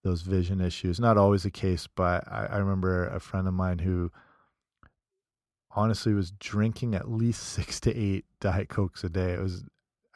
those 0.04 0.22
vision 0.22 0.60
issues. 0.60 1.00
Not 1.00 1.18
always 1.18 1.42
the 1.42 1.50
case, 1.50 1.88
but 1.88 2.26
I, 2.30 2.46
I 2.46 2.56
remember 2.58 3.08
a 3.08 3.18
friend 3.18 3.48
of 3.48 3.54
mine 3.54 3.80
who 3.80 4.12
honestly 5.78 6.12
was 6.12 6.32
drinking 6.32 6.94
at 6.94 7.10
least 7.10 7.42
six 7.54 7.78
to 7.80 7.96
eight 7.96 8.24
Diet 8.40 8.68
Cokes 8.68 9.04
a 9.04 9.08
day. 9.08 9.32
It 9.32 9.40
was 9.40 9.64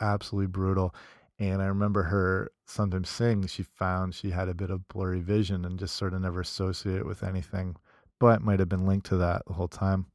absolutely 0.01 0.49
brutal. 0.49 0.95
And 1.39 1.63
I 1.63 1.67
remember 1.67 2.05
her 2.05 2.51
sometimes 2.67 3.09
saying 3.09 3.47
she 3.47 3.63
found 3.63 4.15
she 4.15 4.31
had 4.31 4.49
a 4.49 4.55
bit 4.55 4.71
of 4.71 4.87
blurry 4.89 5.21
vision 5.21 5.65
and 5.65 5.79
just 5.79 5.97
sort 5.97 6.15
of 6.15 6.21
never 6.21 6.41
associated 6.41 7.01
it 7.01 7.07
with 7.07 7.23
anything 7.23 7.77
but 8.21 8.43
might 8.43 8.61
have 8.61 8.69
been 8.69 8.87
linked 8.87 9.07
to 9.07 9.17
that 9.17 9.43
the 9.47 9.55
whole 9.55 9.69
time. 9.69 10.07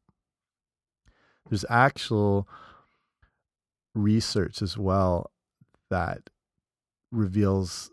There's 1.49 1.65
actual 1.69 2.47
research 3.95 4.61
as 4.61 4.77
well 4.77 5.31
that 5.89 6.29
reveals 7.11 7.89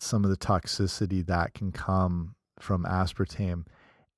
some 0.00 0.24
of 0.24 0.30
the 0.30 0.36
toxicity 0.36 1.24
that 1.26 1.54
can 1.54 1.72
come 1.72 2.34
from 2.60 2.84
aspartame. 2.84 3.64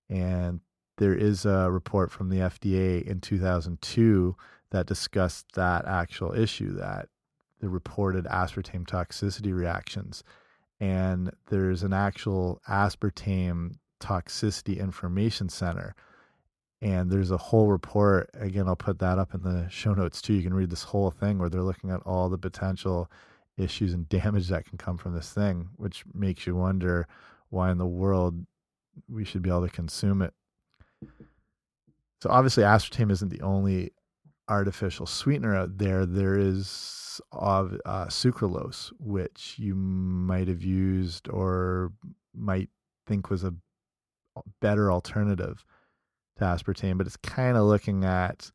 And 0.08 0.60
there 1.00 1.14
is 1.14 1.46
a 1.46 1.70
report 1.70 2.12
from 2.12 2.28
the 2.28 2.36
FDA 2.36 3.02
in 3.02 3.20
2002 3.20 4.36
that 4.70 4.86
discussed 4.86 5.46
that 5.54 5.86
actual 5.86 6.34
issue 6.34 6.74
that 6.74 7.08
the 7.58 7.70
reported 7.70 8.26
aspartame 8.26 8.86
toxicity 8.86 9.52
reactions. 9.52 10.22
and 10.78 11.30
there's 11.48 11.82
an 11.82 11.92
actual 11.94 12.60
aspartame 12.68 13.72
toxicity 14.00 14.78
information 14.78 15.48
center 15.48 15.94
and 16.80 17.10
there's 17.10 17.30
a 17.30 17.36
whole 17.36 17.66
report 17.66 18.30
again 18.34 18.66
i'll 18.66 18.76
put 18.76 18.98
that 18.98 19.18
up 19.18 19.34
in 19.34 19.42
the 19.42 19.68
show 19.68 19.92
notes 19.92 20.22
too 20.22 20.32
you 20.32 20.42
can 20.42 20.54
read 20.54 20.70
this 20.70 20.84
whole 20.84 21.10
thing 21.10 21.38
where 21.38 21.50
they're 21.50 21.62
looking 21.62 21.90
at 21.90 22.00
all 22.06 22.30
the 22.30 22.38
potential 22.38 23.10
issues 23.58 23.92
and 23.92 24.08
damage 24.08 24.48
that 24.48 24.64
can 24.64 24.78
come 24.78 24.96
from 24.96 25.14
this 25.14 25.32
thing 25.32 25.68
which 25.76 26.04
makes 26.14 26.46
you 26.46 26.54
wonder 26.54 27.06
why 27.50 27.70
in 27.70 27.76
the 27.76 27.86
world 27.86 28.46
we 29.06 29.22
should 29.22 29.42
be 29.42 29.50
able 29.50 29.66
to 29.66 29.72
consume 29.82 30.22
it 30.22 30.32
so 32.22 32.30
obviously 32.30 32.62
aspartame 32.62 33.10
isn't 33.10 33.30
the 33.30 33.42
only 33.42 33.92
artificial 34.48 35.06
sweetener 35.06 35.56
out 35.56 35.78
there 35.78 36.04
there 36.04 36.36
is 36.36 37.20
of 37.32 37.76
uh, 37.84 38.06
sucralose 38.06 38.90
which 38.98 39.54
you 39.58 39.74
might 39.74 40.48
have 40.48 40.62
used 40.62 41.28
or 41.28 41.92
might 42.34 42.68
think 43.06 43.30
was 43.30 43.44
a 43.44 43.54
better 44.60 44.90
alternative 44.90 45.64
to 46.38 46.44
aspartame, 46.44 46.98
but 46.98 47.06
it's 47.06 47.16
kind 47.16 47.56
of 47.56 47.64
looking 47.64 48.04
at, 48.04 48.50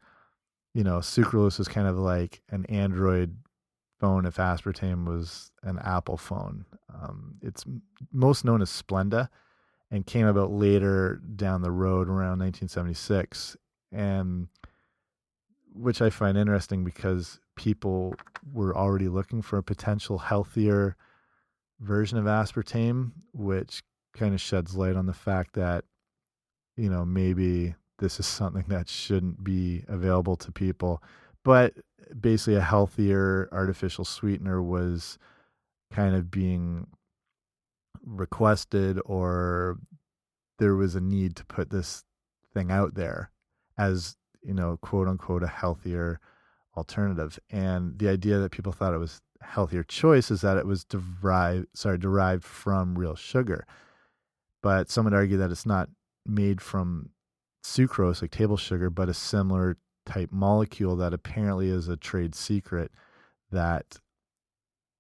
you 0.74 0.84
know, 0.84 0.98
sucralose 1.00 1.60
is 1.60 1.68
kind 1.68 1.88
of 1.88 1.98
like 1.98 2.42
an 2.50 2.66
Android 2.66 3.38
phone 4.00 4.26
if 4.26 4.38
aspartame 4.38 5.06
was 5.06 5.52
an 5.64 5.80
Apple 5.80 6.18
phone. 6.18 6.66
Um, 6.94 7.36
it's 7.42 7.64
most 8.12 8.44
known 8.46 8.62
as 8.62 8.70
Splenda 8.70 9.30
and 9.96 10.06
came 10.06 10.28
about 10.28 10.52
later 10.52 11.22
down 11.38 11.62
the 11.62 11.72
road 11.72 12.10
around 12.10 12.40
1976. 12.40 13.56
And 13.94 14.50
which 15.74 16.02
I 16.02 16.10
find 16.10 16.38
interesting 16.38 16.84
because 16.84 17.40
people 17.56 18.14
were 18.52 18.76
already 18.76 19.08
looking 19.08 19.42
for 19.42 19.58
a 19.58 19.64
potential 19.64 20.18
healthier 20.18 20.98
version 21.80 22.18
of 22.18 22.26
aspartame, 22.26 23.12
which 23.34 23.84
kind 24.14 24.34
of 24.34 24.42
sheds 24.42 24.76
light 24.76 24.98
on 24.98 25.06
the 25.06 25.14
fact 25.14 25.54
that 25.54 25.86
you 26.76 26.90
know, 26.90 27.06
maybe 27.06 27.74
this 28.00 28.20
is 28.20 28.26
something 28.26 28.66
that 28.68 28.90
shouldn't 28.90 29.46
be 29.46 29.86
available 29.88 30.36
to 30.36 30.52
people. 30.52 31.02
But 31.46 31.74
basically, 32.20 32.56
a 32.56 32.62
healthier 32.62 33.48
artificial 33.54 34.04
sweetener 34.04 34.62
was 34.62 35.18
kind 35.90 36.16
of 36.16 36.30
being 36.30 36.88
requested, 38.06 39.00
or 39.06 39.78
there 40.60 40.76
was 40.76 40.96
a 40.96 41.02
need 41.02 41.36
to 41.38 41.46
put 41.46 41.70
this 41.70 42.04
thing 42.54 42.72
out 42.72 42.96
there 42.96 43.32
as, 43.78 44.16
you 44.42 44.54
know, 44.54 44.78
quote 44.78 45.08
unquote, 45.08 45.44
a 45.44 45.48
healthier 45.48 46.20
alternative. 46.78 47.40
And 47.50 48.00
the 48.00 48.10
idea 48.10 48.38
that 48.40 48.52
people 48.52 48.72
thought 48.72 48.94
it 48.94 49.00
was 49.00 49.22
healthier 49.42 49.84
choice 49.84 50.32
is 50.32 50.42
that 50.42 50.58
it 50.58 50.66
was 50.66 50.84
derived 50.86 51.68
sorry 51.76 52.00
derived 52.00 52.44
from 52.44 52.98
real 52.98 53.16
sugar 53.16 53.68
but 54.66 54.90
some 54.90 55.06
would 55.06 55.14
argue 55.14 55.38
that 55.38 55.52
it's 55.52 55.68
not 55.68 55.90
made 56.26 56.60
from 56.60 57.12
sucrose, 57.64 58.24
like 58.24 58.32
table 58.32 58.58
sugar, 58.58 58.90
but 58.90 59.08
a 59.08 59.14
similar 59.14 59.78
type 60.08 60.32
molecule 60.32 60.96
that 60.96 61.14
apparently 61.14 61.70
is 61.70 61.88
a 61.88 61.96
trade 61.96 62.34
secret 62.34 62.92
that 63.52 64.00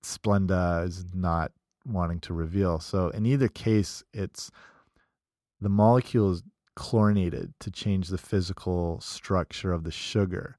Splenda 0.03 0.85
is 0.85 1.05
not 1.15 1.51
wanting 1.85 2.19
to 2.21 2.33
reveal. 2.33 2.79
So 2.79 3.09
in 3.09 3.25
either 3.25 3.47
case, 3.47 4.03
it's 4.13 4.51
the 5.61 5.69
molecule 5.69 6.31
is 6.31 6.43
chlorinated 6.75 7.53
to 7.61 7.71
change 7.71 8.09
the 8.09 8.17
physical 8.17 8.99
structure 8.99 9.71
of 9.71 9.83
the 9.83 9.91
sugar. 9.91 10.57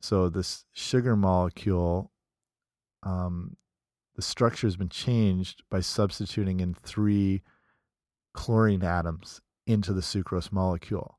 So 0.00 0.28
this 0.28 0.64
sugar 0.72 1.16
molecule, 1.16 2.12
um, 3.02 3.56
the 4.16 4.22
structure 4.22 4.66
has 4.66 4.76
been 4.76 4.88
changed 4.88 5.62
by 5.70 5.80
substituting 5.80 6.60
in 6.60 6.74
three 6.74 7.42
chlorine 8.34 8.84
atoms 8.84 9.40
into 9.66 9.92
the 9.92 10.02
sucrose 10.02 10.52
molecule. 10.52 11.18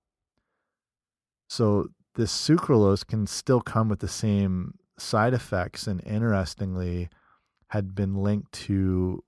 So 1.50 1.90
this 2.16 2.32
sucralose 2.32 3.06
can 3.06 3.28
still 3.28 3.62
come 3.62 3.90
with 3.90 4.00
the 4.00 4.08
same 4.08 4.76
side 4.98 5.34
effects 5.34 5.88
and 5.88 6.02
interestingly 6.06 7.10
had 7.70 7.96
been 7.96 8.16
linked 8.16 8.52
to 8.52 9.24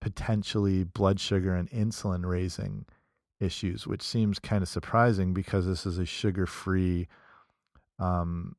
potentially 0.00 0.84
blood 0.84 1.18
sugar 1.18 1.54
and 1.54 1.70
insulin 1.70 2.24
raising 2.24 2.86
issues, 3.40 3.86
which 3.86 4.02
seems 4.02 4.38
kind 4.38 4.62
of 4.62 4.68
surprising 4.68 5.34
because 5.34 5.66
this 5.66 5.84
is 5.84 5.98
a 5.98 6.06
sugar 6.06 6.46
free 6.46 7.08
um, 7.98 8.56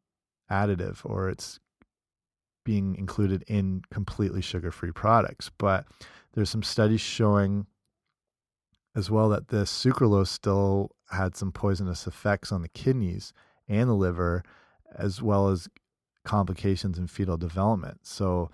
additive 0.52 1.00
or 1.04 1.30
it's 1.30 1.60
being 2.66 2.96
included 2.96 3.44
in 3.48 3.82
completely 3.92 4.42
sugar 4.42 4.72
free 4.72 4.92
products. 4.92 5.50
But 5.58 5.86
there's 6.34 6.50
some 6.50 6.64
studies 6.64 7.02
showing 7.02 7.66
as 8.96 9.10
well 9.10 9.30
that 9.30 9.50
this 9.50 9.72
sucralose 9.72 10.28
still 10.28 10.92
had 11.12 11.36
some 11.36 11.52
poisonous 11.52 12.08
effects 12.08 12.52
on 12.52 12.62
the 12.62 12.70
kidneys 12.70 13.32
and 13.70 13.90
the 13.90 13.94
liver, 13.94 14.44
as 14.96 15.22
well 15.22 15.50
as 15.50 15.70
complications 16.26 16.98
in 16.98 17.08
fetal 17.08 17.38
development. 17.38 18.00
So 18.04 18.50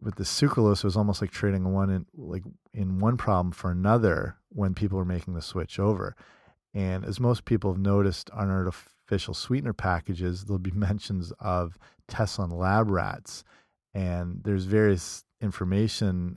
with 0.00 0.16
the 0.16 0.24
sucralose, 0.24 0.78
it 0.78 0.84
was 0.84 0.96
almost 0.96 1.20
like 1.20 1.30
trading 1.30 1.72
one 1.72 1.90
in 1.90 2.06
like 2.16 2.44
in 2.72 2.98
one 2.98 3.16
problem 3.16 3.52
for 3.52 3.70
another 3.70 4.36
when 4.50 4.74
people 4.74 4.98
were 4.98 5.04
making 5.04 5.34
the 5.34 5.42
switch 5.42 5.78
over. 5.78 6.14
And 6.74 7.04
as 7.04 7.18
most 7.18 7.44
people 7.44 7.72
have 7.72 7.80
noticed 7.80 8.30
on 8.30 8.50
artificial 8.50 9.34
sweetener 9.34 9.72
packages, 9.72 10.44
there'll 10.44 10.58
be 10.58 10.70
mentions 10.74 11.32
of 11.40 11.78
tests 12.06 12.38
on 12.38 12.50
lab 12.50 12.90
rats, 12.90 13.44
and 13.94 14.40
there's 14.44 14.64
various 14.64 15.24
information 15.40 16.36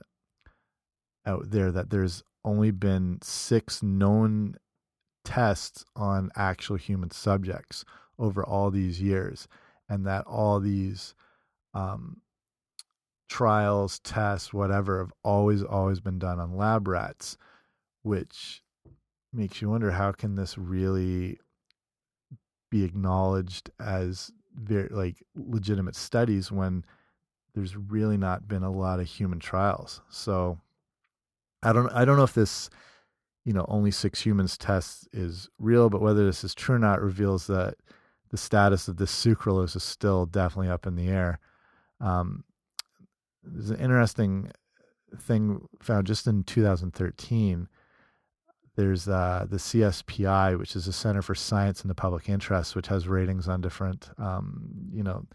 out 1.24 1.50
there 1.50 1.70
that 1.70 1.90
there's 1.90 2.22
only 2.44 2.72
been 2.72 3.18
six 3.22 3.82
known 3.82 4.56
tests 5.24 5.84
on 5.94 6.30
actual 6.34 6.76
human 6.76 7.10
subjects 7.10 7.84
over 8.18 8.44
all 8.44 8.70
these 8.70 9.00
years, 9.00 9.46
and 9.88 10.04
that 10.04 10.26
all 10.26 10.58
these 10.58 11.14
um, 11.74 12.20
trials, 13.32 13.98
tests, 14.00 14.52
whatever, 14.52 14.98
have 14.98 15.12
always, 15.24 15.62
always 15.62 16.00
been 16.00 16.18
done 16.18 16.38
on 16.38 16.54
lab 16.54 16.86
rats, 16.86 17.38
which 18.02 18.62
makes 19.32 19.62
you 19.62 19.70
wonder 19.70 19.90
how 19.90 20.12
can 20.12 20.34
this 20.34 20.58
really 20.58 21.38
be 22.70 22.84
acknowledged 22.84 23.70
as 23.80 24.30
very 24.54 24.88
like 24.90 25.16
legitimate 25.34 25.96
studies 25.96 26.52
when 26.52 26.84
there's 27.54 27.74
really 27.74 28.18
not 28.18 28.46
been 28.46 28.62
a 28.62 28.70
lot 28.70 29.00
of 29.00 29.06
human 29.06 29.38
trials. 29.38 30.02
So 30.10 30.58
I 31.62 31.72
don't 31.72 31.90
I 31.90 32.04
don't 32.04 32.18
know 32.18 32.24
if 32.24 32.34
this 32.34 32.68
you 33.46 33.54
know 33.54 33.64
only 33.66 33.90
six 33.92 34.20
humans 34.20 34.58
test 34.58 35.08
is 35.14 35.48
real, 35.58 35.88
but 35.88 36.02
whether 36.02 36.26
this 36.26 36.44
is 36.44 36.54
true 36.54 36.74
or 36.74 36.78
not 36.78 37.00
reveals 37.00 37.46
that 37.46 37.76
the 38.30 38.36
status 38.36 38.88
of 38.88 38.98
this 38.98 39.10
sucralose 39.10 39.74
is 39.74 39.82
still 39.82 40.26
definitely 40.26 40.70
up 40.70 40.86
in 40.86 40.96
the 40.96 41.08
air. 41.08 41.38
Um, 41.98 42.44
there's 43.42 43.70
an 43.70 43.80
interesting 43.80 44.50
thing 45.18 45.66
found 45.80 46.06
just 46.06 46.26
in 46.26 46.44
2013. 46.44 47.68
There's 48.74 49.06
uh, 49.06 49.46
the 49.48 49.58
CSPI, 49.58 50.58
which 50.58 50.74
is 50.76 50.86
the 50.86 50.92
Center 50.92 51.20
for 51.20 51.34
Science 51.34 51.82
and 51.82 51.90
the 51.90 51.94
Public 51.94 52.28
Interest, 52.28 52.74
which 52.74 52.86
has 52.86 53.06
ratings 53.06 53.46
on 53.46 53.60
different, 53.60 54.10
um, 54.16 54.70
you 54.90 55.02
know, 55.02 55.26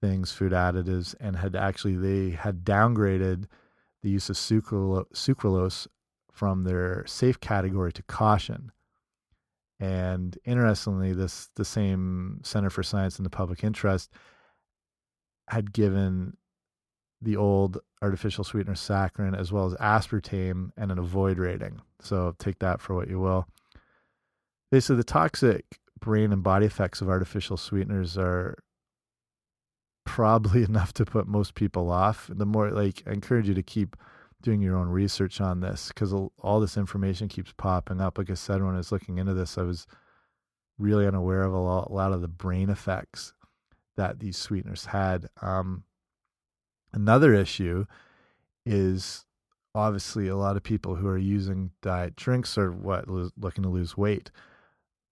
things, 0.00 0.32
food 0.32 0.52
additives, 0.52 1.14
and 1.20 1.36
had 1.36 1.54
actually 1.54 1.96
they 1.96 2.30
had 2.30 2.64
downgraded 2.64 3.44
the 4.02 4.10
use 4.10 4.30
of 4.30 4.36
sucralose 4.36 5.86
from 6.32 6.64
their 6.64 7.04
safe 7.06 7.38
category 7.40 7.92
to 7.92 8.02
caution. 8.04 8.72
And 9.78 10.38
interestingly, 10.44 11.12
this 11.12 11.50
the 11.56 11.64
same 11.64 12.40
Center 12.42 12.70
for 12.70 12.82
Science 12.82 13.16
and 13.16 13.26
the 13.26 13.30
Public 13.30 13.62
Interest 13.62 14.10
had 15.48 15.72
given 15.72 16.36
the 17.22 17.36
old 17.36 17.78
artificial 18.02 18.44
sweetener 18.44 18.74
saccharin 18.74 19.38
as 19.38 19.52
well 19.52 19.66
as 19.66 19.74
aspartame 19.74 20.70
and 20.76 20.90
an 20.90 20.98
avoid 20.98 21.38
rating. 21.38 21.80
So 22.00 22.34
take 22.38 22.58
that 22.58 22.80
for 22.80 22.94
what 22.94 23.08
you 23.08 23.20
will. 23.20 23.46
Basically, 24.70 24.96
the 24.96 25.04
toxic 25.04 25.64
brain 26.00 26.32
and 26.32 26.42
body 26.42 26.66
effects 26.66 27.00
of 27.00 27.08
artificial 27.08 27.56
sweeteners 27.56 28.18
are 28.18 28.56
probably 30.04 30.62
enough 30.68 30.92
to 30.94 31.04
put 31.04 31.28
most 31.28 31.54
people 31.54 31.90
off. 31.90 32.28
The 32.32 32.46
more 32.46 32.70
like 32.70 33.02
I 33.06 33.12
encourage 33.12 33.48
you 33.48 33.54
to 33.54 33.62
keep 33.62 33.96
doing 34.42 34.60
your 34.60 34.76
own 34.76 34.88
research 34.88 35.40
on 35.40 35.60
this 35.60 35.88
because 35.88 36.12
all 36.12 36.60
this 36.60 36.76
information 36.76 37.28
keeps 37.28 37.52
popping 37.56 38.00
up. 38.00 38.18
Like 38.18 38.30
I 38.30 38.34
said, 38.34 38.62
when 38.62 38.74
I 38.74 38.78
was 38.78 38.90
looking 38.90 39.18
into 39.18 39.34
this, 39.34 39.56
I 39.56 39.62
was 39.62 39.86
really 40.78 41.06
unaware 41.06 41.42
of 41.42 41.52
a 41.52 41.58
lot, 41.58 41.88
a 41.88 41.92
lot 41.92 42.12
of 42.12 42.22
the 42.22 42.28
brain 42.28 42.68
effects 42.68 43.32
that 43.96 44.18
these 44.18 44.36
sweeteners 44.36 44.86
had. 44.86 45.28
Um, 45.40 45.84
another 46.92 47.34
issue 47.34 47.86
is 48.64 49.24
obviously 49.74 50.28
a 50.28 50.36
lot 50.36 50.56
of 50.56 50.62
people 50.62 50.94
who 50.94 51.08
are 51.08 51.18
using 51.18 51.70
diet 51.80 52.16
drinks 52.16 52.58
are 52.58 52.70
what 52.70 53.08
looking 53.08 53.62
to 53.62 53.70
lose 53.70 53.96
weight. 53.96 54.30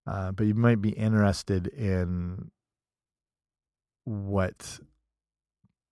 Uh, 0.07 0.31
but 0.31 0.45
you 0.45 0.53
might 0.53 0.81
be 0.81 0.91
interested 0.91 1.67
in 1.67 2.51
what 4.05 4.79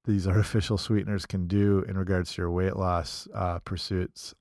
these 0.05 0.27
artificial 0.27 0.77
sweeteners 0.77 1.25
can 1.25 1.47
do 1.47 1.83
in 1.87 1.97
regards 1.97 2.33
to 2.33 2.41
your 2.41 2.51
weight 2.51 2.75
loss 2.75 3.27
uh, 3.33 3.59
pursuits. 3.59 4.33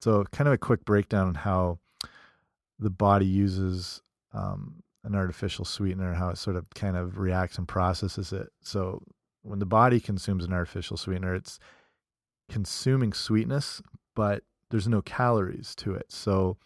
So, 0.00 0.24
kind 0.32 0.46
of 0.46 0.54
a 0.54 0.58
quick 0.58 0.84
breakdown 0.84 1.28
on 1.28 1.34
how 1.34 1.78
the 2.78 2.90
body 2.90 3.26
uses 3.26 4.02
um, 4.34 4.82
an 5.04 5.14
artificial 5.14 5.64
sweetener, 5.64 6.12
how 6.12 6.28
it 6.28 6.38
sort 6.38 6.56
of 6.56 6.68
kind 6.70 6.96
of 6.96 7.18
reacts 7.18 7.58
and 7.58 7.66
processes 7.66 8.32
it. 8.32 8.48
So, 8.60 9.02
when 9.46 9.58
the 9.58 9.66
body 9.66 10.00
consumes 10.00 10.44
an 10.44 10.52
artificial 10.52 10.96
sweetener, 10.96 11.34
it's 11.34 11.58
consuming 12.48 13.12
sweetness, 13.12 13.82
but 14.14 14.42
there's 14.70 14.88
no 14.88 15.02
calories 15.02 15.74
to 15.76 15.94
it. 15.94 16.10
So, 16.10 16.56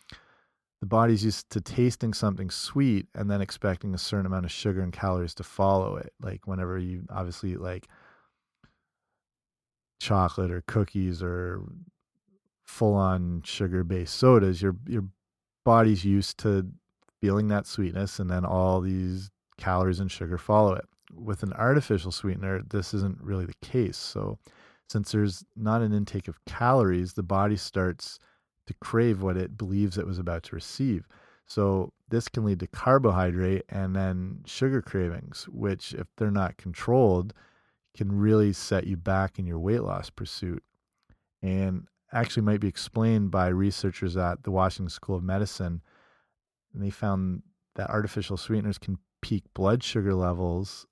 the 0.80 0.86
body's 0.86 1.24
used 1.24 1.50
to 1.50 1.60
tasting 1.60 2.14
something 2.14 2.50
sweet 2.50 3.06
and 3.14 3.30
then 3.30 3.42
expecting 3.42 3.94
a 3.94 3.98
certain 3.98 4.24
amount 4.24 4.46
of 4.46 4.50
sugar 4.50 4.80
and 4.80 4.92
calories 4.92 5.34
to 5.34 5.42
follow 5.42 5.96
it. 5.96 6.14
Like 6.22 6.46
whenever 6.46 6.78
you 6.78 7.04
obviously 7.10 7.52
eat 7.52 7.60
like 7.60 7.86
chocolate 10.00 10.50
or 10.50 10.62
cookies 10.66 11.22
or 11.22 11.60
full 12.64 12.94
on 12.94 13.42
sugar 13.44 13.84
based 13.84 14.14
sodas, 14.14 14.62
your 14.62 14.74
your 14.86 15.04
body's 15.66 16.04
used 16.04 16.38
to 16.38 16.66
feeling 17.20 17.48
that 17.48 17.66
sweetness 17.66 18.18
and 18.18 18.30
then 18.30 18.46
all 18.46 18.80
these 18.80 19.30
calories 19.58 20.00
and 20.00 20.10
sugar 20.10 20.38
follow 20.38 20.72
it. 20.72 20.86
With 21.14 21.42
an 21.42 21.52
artificial 21.52 22.12
sweetener, 22.12 22.62
this 22.62 22.94
isn't 22.94 23.20
really 23.20 23.46
the 23.46 23.66
case. 23.66 23.96
So 23.96 24.38
since 24.88 25.12
there's 25.12 25.44
not 25.56 25.82
an 25.82 25.92
intake 25.92 26.28
of 26.28 26.44
calories, 26.46 27.12
the 27.12 27.22
body 27.22 27.56
starts 27.56 28.18
to 28.66 28.74
crave 28.80 29.22
what 29.22 29.36
it 29.36 29.56
believes 29.56 29.98
it 29.98 30.06
was 30.06 30.18
about 30.18 30.42
to 30.44 30.54
receive. 30.54 31.06
So 31.46 31.92
this 32.08 32.28
can 32.28 32.44
lead 32.44 32.60
to 32.60 32.66
carbohydrate 32.66 33.64
and 33.68 33.94
then 33.94 34.40
sugar 34.46 34.80
cravings, 34.80 35.48
which 35.48 35.94
if 35.94 36.06
they're 36.16 36.30
not 36.30 36.56
controlled, 36.56 37.34
can 37.96 38.16
really 38.18 38.52
set 38.52 38.86
you 38.86 38.96
back 38.96 39.38
in 39.38 39.46
your 39.46 39.58
weight 39.58 39.82
loss 39.82 40.10
pursuit. 40.10 40.62
And 41.42 41.86
actually 42.12 42.42
might 42.42 42.60
be 42.60 42.68
explained 42.68 43.30
by 43.30 43.48
researchers 43.48 44.16
at 44.16 44.42
the 44.42 44.50
Washington 44.50 44.90
School 44.90 45.16
of 45.16 45.22
Medicine. 45.22 45.82
And 46.72 46.82
they 46.82 46.90
found 46.90 47.42
that 47.76 47.90
artificial 47.90 48.36
sweeteners 48.36 48.78
can 48.78 48.98
peak 49.22 49.44
blood 49.54 49.82
sugar 49.82 50.14
levels 50.14 50.86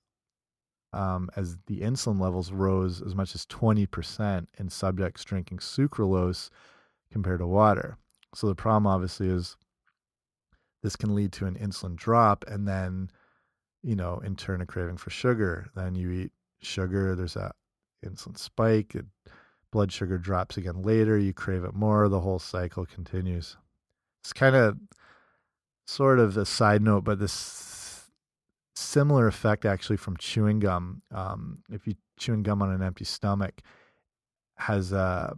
um, 0.93 1.29
as 1.35 1.57
the 1.67 1.81
insulin 1.81 2.19
levels 2.19 2.51
rose 2.51 3.01
as 3.01 3.15
much 3.15 3.35
as 3.35 3.45
20% 3.45 4.47
in 4.57 4.69
subjects 4.69 5.23
drinking 5.23 5.59
sucralose 5.59 6.49
compared 7.11 7.39
to 7.39 7.47
water. 7.47 7.97
So 8.35 8.47
the 8.47 8.55
problem 8.55 8.87
obviously 8.87 9.27
is 9.27 9.55
this 10.81 10.95
can 10.95 11.15
lead 11.15 11.31
to 11.33 11.45
an 11.45 11.55
insulin 11.55 11.95
drop 11.95 12.45
and 12.47 12.67
then, 12.67 13.09
you 13.83 13.95
know, 13.95 14.21
in 14.23 14.35
turn 14.35 14.61
a 14.61 14.65
craving 14.65 14.97
for 14.97 15.09
sugar. 15.09 15.67
Then 15.75 15.95
you 15.95 16.11
eat 16.11 16.31
sugar, 16.61 17.15
there's 17.15 17.35
a 17.35 17.51
insulin 18.05 18.37
spike, 18.37 18.95
it, 18.95 19.05
blood 19.71 19.91
sugar 19.91 20.17
drops 20.17 20.57
again 20.57 20.81
later, 20.81 21.17
you 21.17 21.33
crave 21.33 21.63
it 21.63 21.73
more, 21.73 22.09
the 22.09 22.21
whole 22.21 22.39
cycle 22.39 22.85
continues. 22.85 23.57
It's 24.23 24.33
kind 24.33 24.55
of 24.55 24.77
sort 25.85 26.19
of 26.19 26.37
a 26.37 26.45
side 26.45 26.81
note, 26.81 27.03
but 27.03 27.19
this 27.19 27.31
similar 28.79 29.27
effect 29.27 29.65
actually 29.65 29.97
from 29.97 30.17
chewing 30.17 30.59
gum. 30.59 31.01
Um, 31.11 31.59
if 31.69 31.87
you 31.87 31.95
chewing 32.17 32.43
gum 32.43 32.61
on 32.61 32.71
an 32.71 32.81
empty 32.81 33.05
stomach, 33.05 33.61
has 34.57 34.91
a 34.91 35.35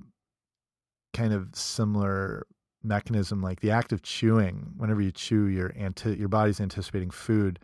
kind 1.13 1.33
of 1.33 1.49
similar 1.53 2.45
mechanism 2.83 3.41
like 3.41 3.59
the 3.59 3.69
act 3.69 3.91
of 3.91 4.01
chewing 4.01 4.73
whenever 4.77 5.01
you 5.01 5.11
chew 5.11 5.45
your 5.45 5.71
your 6.05 6.27
body's 6.27 6.59
anticipating 6.59 7.11
food 7.11 7.59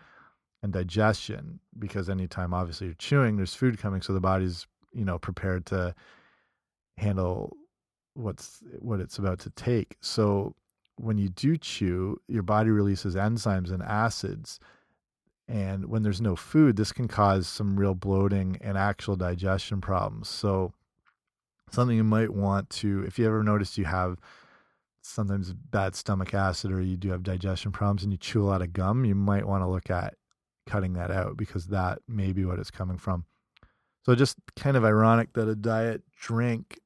and 0.62 0.72
digestion 0.74 1.60
because 1.80 2.08
anytime 2.08 2.54
obviously 2.54 2.86
you're 2.86 2.94
chewing 2.96 3.36
there's 3.36 3.56
food 3.56 3.80
coming 3.80 4.02
so 4.02 4.14
the 4.14 4.20
body's 4.20 4.68
you 4.94 5.04
know 5.04 5.18
prepared 5.18 5.66
to 5.66 5.96
handle 6.98 7.58
what's 8.14 8.62
what 8.80 9.00
it's 9.00 9.18
about 9.18 9.40
to 9.40 9.50
take 9.52 9.98
so 10.02 10.54
when 10.98 11.18
you 11.18 11.30
do 11.30 11.58
chew 11.58 12.16
your 12.28 12.44
body 12.44 12.70
releases 12.70 13.16
enzymes 13.16 13.72
and 13.72 13.82
acids 13.82 14.60
and 15.48 15.86
when 15.86 16.04
there's 16.04 16.22
no 16.22 16.36
food 16.36 16.76
this 16.76 16.92
can 16.92 17.08
cause 17.08 17.48
some 17.48 17.80
real 17.80 17.96
bloating 17.96 18.58
and 18.62 18.78
actual 18.78 19.16
digestion 19.16 19.80
problems 19.82 20.28
so 20.28 20.74
something 21.72 21.98
you 21.98 22.04
might 22.04 22.34
want 22.34 22.70
to, 22.70 23.04
if 23.06 23.20
you 23.20 23.26
ever 23.26 23.44
notice 23.44 23.78
you 23.78 23.86
have 23.86 24.18
sometimes 25.02 25.54
bad 25.54 25.96
stomach 25.96 26.34
acid 26.34 26.72
or 26.72 26.82
you 26.82 26.98
do 26.98 27.10
have 27.10 27.24
digestion 27.24 27.72
problems 27.72 28.04
and 28.04 28.12
you 28.12 28.18
chew 28.18 28.44
a 28.44 28.46
lot 28.46 28.62
of 28.62 28.74
gum, 28.74 29.06
you 29.06 29.16
might 29.16 29.46
want 29.46 29.64
to 29.64 29.68
look 29.68 29.90
at 29.90 30.16
cutting 30.66 30.94
that 30.94 31.12
out 31.12 31.38
because 31.38 31.68
that 31.68 32.00
may 32.08 32.34
be 32.34 32.46
what 32.46 32.60
it's 32.60 32.72
coming 32.72 32.98
from. 32.98 33.26
So 34.06 34.16
just 34.16 34.38
kind 34.56 34.78
of 34.78 34.86
ironic 34.86 35.34
that 35.34 35.48
a 35.48 35.56
diet 35.56 36.04
drink 36.20 36.80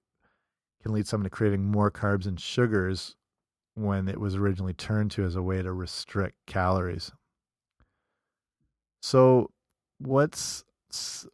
can 0.82 0.93
lead 0.93 1.08
someone 1.08 1.26
to 1.26 1.30
craving 1.30 1.63
more 1.63 1.91
carbs 1.91 2.26
and 2.26 2.39
sugars 2.39 3.15
when 3.76 4.08
it 4.08 4.19
was 4.19 4.36
originally 4.36 4.74
turned 4.74 5.12
to 5.12 5.24
as 5.24 5.36
a 5.36 5.41
way 5.41 5.62
to 5.62 5.71
restrict 5.71 6.36
calories. 6.47 7.12
So 9.02 9.52
what's 10.00 10.64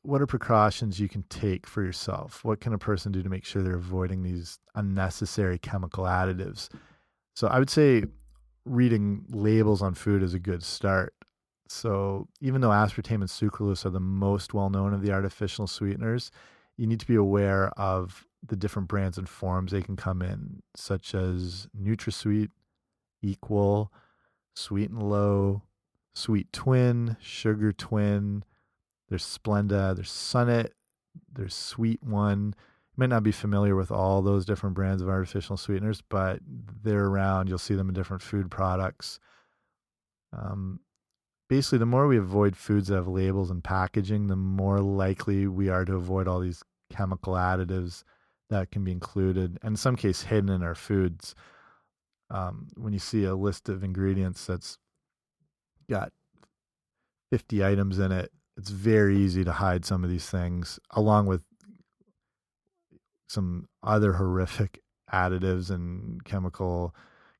what 0.04 0.22
are 0.22 0.28
precautions 0.28 1.00
you 1.00 1.10
can 1.10 1.24
take 1.24 1.66
for 1.66 1.84
yourself? 1.84 2.44
What 2.44 2.62
can 2.62 2.74
a 2.74 2.78
person 2.78 3.12
do 3.12 3.24
to 3.24 3.30
make 3.30 3.46
sure 3.46 3.62
they're 3.62 3.76
avoiding 3.76 4.24
these 4.24 4.60
unnecessary 4.76 5.58
chemical 5.60 6.04
additives? 6.06 6.70
So 7.36 7.48
I 7.48 7.60
would 7.60 7.70
say 7.70 8.04
reading 8.66 9.26
labels 9.30 9.82
on 9.82 9.94
food 9.94 10.24
is 10.24 10.34
a 10.34 10.40
good 10.40 10.64
start. 10.64 11.14
So 11.70 12.28
even 12.40 12.62
though 12.62 12.70
aspartame 12.70 13.16
and 13.16 13.24
sucralose 13.24 13.86
are 13.86 13.90
the 13.90 14.00
most 14.00 14.54
well 14.54 14.70
known 14.70 14.94
of 14.94 15.02
the 15.02 15.12
artificial 15.12 15.68
sweeteners, 15.68 16.32
you 16.78 16.88
need 16.88 17.00
to 17.00 17.08
be 17.08 17.16
aware 17.16 17.70
of 17.78 18.26
the 18.46 18.56
different 18.56 18.88
brands 18.88 19.18
and 19.18 19.28
forms 19.28 19.72
they 19.72 19.82
can 19.82 19.96
come 19.96 20.22
in, 20.22 20.62
such 20.76 21.16
as 21.16 21.68
NutraSweet, 21.80 22.50
Equal, 23.22 23.92
Sweet 24.56 24.92
and 24.92 25.02
Low, 25.02 25.64
Sweet 26.18 26.52
Twin, 26.52 27.16
Sugar 27.22 27.72
Twin, 27.72 28.44
there's 29.08 29.24
Splenda, 29.24 29.96
there's 29.96 30.10
Sunett, 30.10 30.72
there's 31.32 31.54
Sweet 31.54 32.02
One. 32.02 32.56
You 32.58 32.96
might 32.98 33.10
not 33.10 33.22
be 33.22 33.32
familiar 33.32 33.76
with 33.76 33.92
all 33.92 34.24
those 34.24 34.44
different 34.44 34.76
brands 34.76 35.04
of 35.04 35.10
artificial 35.10 35.58
sweeteners, 35.58 36.02
but 36.02 36.40
they're 36.84 37.06
around. 37.06 37.50
You'll 37.50 37.60
see 37.60 37.76
them 37.76 37.90
in 37.90 37.94
different 37.94 38.24
food 38.24 38.50
products. 38.50 39.20
Um, 40.34 40.80
basically, 41.50 41.78
the 41.78 41.86
more 41.86 42.08
we 42.08 42.18
avoid 42.18 42.58
foods 42.58 42.88
that 42.88 42.96
have 42.96 43.08
labels 43.08 43.52
and 43.52 43.64
packaging, 43.64 44.26
the 44.26 44.36
more 44.36 44.80
likely 44.80 45.46
we 45.46 45.70
are 45.70 45.86
to 45.86 45.96
avoid 45.96 46.28
all 46.28 46.40
these 46.40 46.64
chemical 46.90 47.34
additives 47.34 48.04
that 48.50 48.72
can 48.72 48.84
be 48.84 48.92
included, 48.92 49.60
and 49.62 49.74
in 49.74 49.78
some 49.78 49.96
case, 49.96 50.24
hidden 50.24 50.50
in 50.50 50.64
our 50.64 50.76
foods. 50.76 51.36
Um, 52.32 52.70
when 52.76 52.92
you 52.92 53.00
see 53.00 53.24
a 53.24 53.36
list 53.36 53.70
of 53.70 53.84
ingredients 53.84 54.48
that's 54.48 54.80
got 55.90 56.12
50 57.32 57.64
items 57.64 58.00
in 58.00 58.12
it, 58.12 58.32
it's 58.58 58.70
very 58.70 59.18
easy 59.18 59.44
to 59.44 59.52
hide 59.52 59.86
some 59.86 60.04
of 60.04 60.10
these 60.10 60.30
things 60.30 60.80
along 60.92 61.28
with 61.28 61.44
some 63.28 63.68
other 63.84 64.14
horrific 64.14 64.82
additives 65.14 65.70
and 65.70 66.24
chemical 66.26 66.96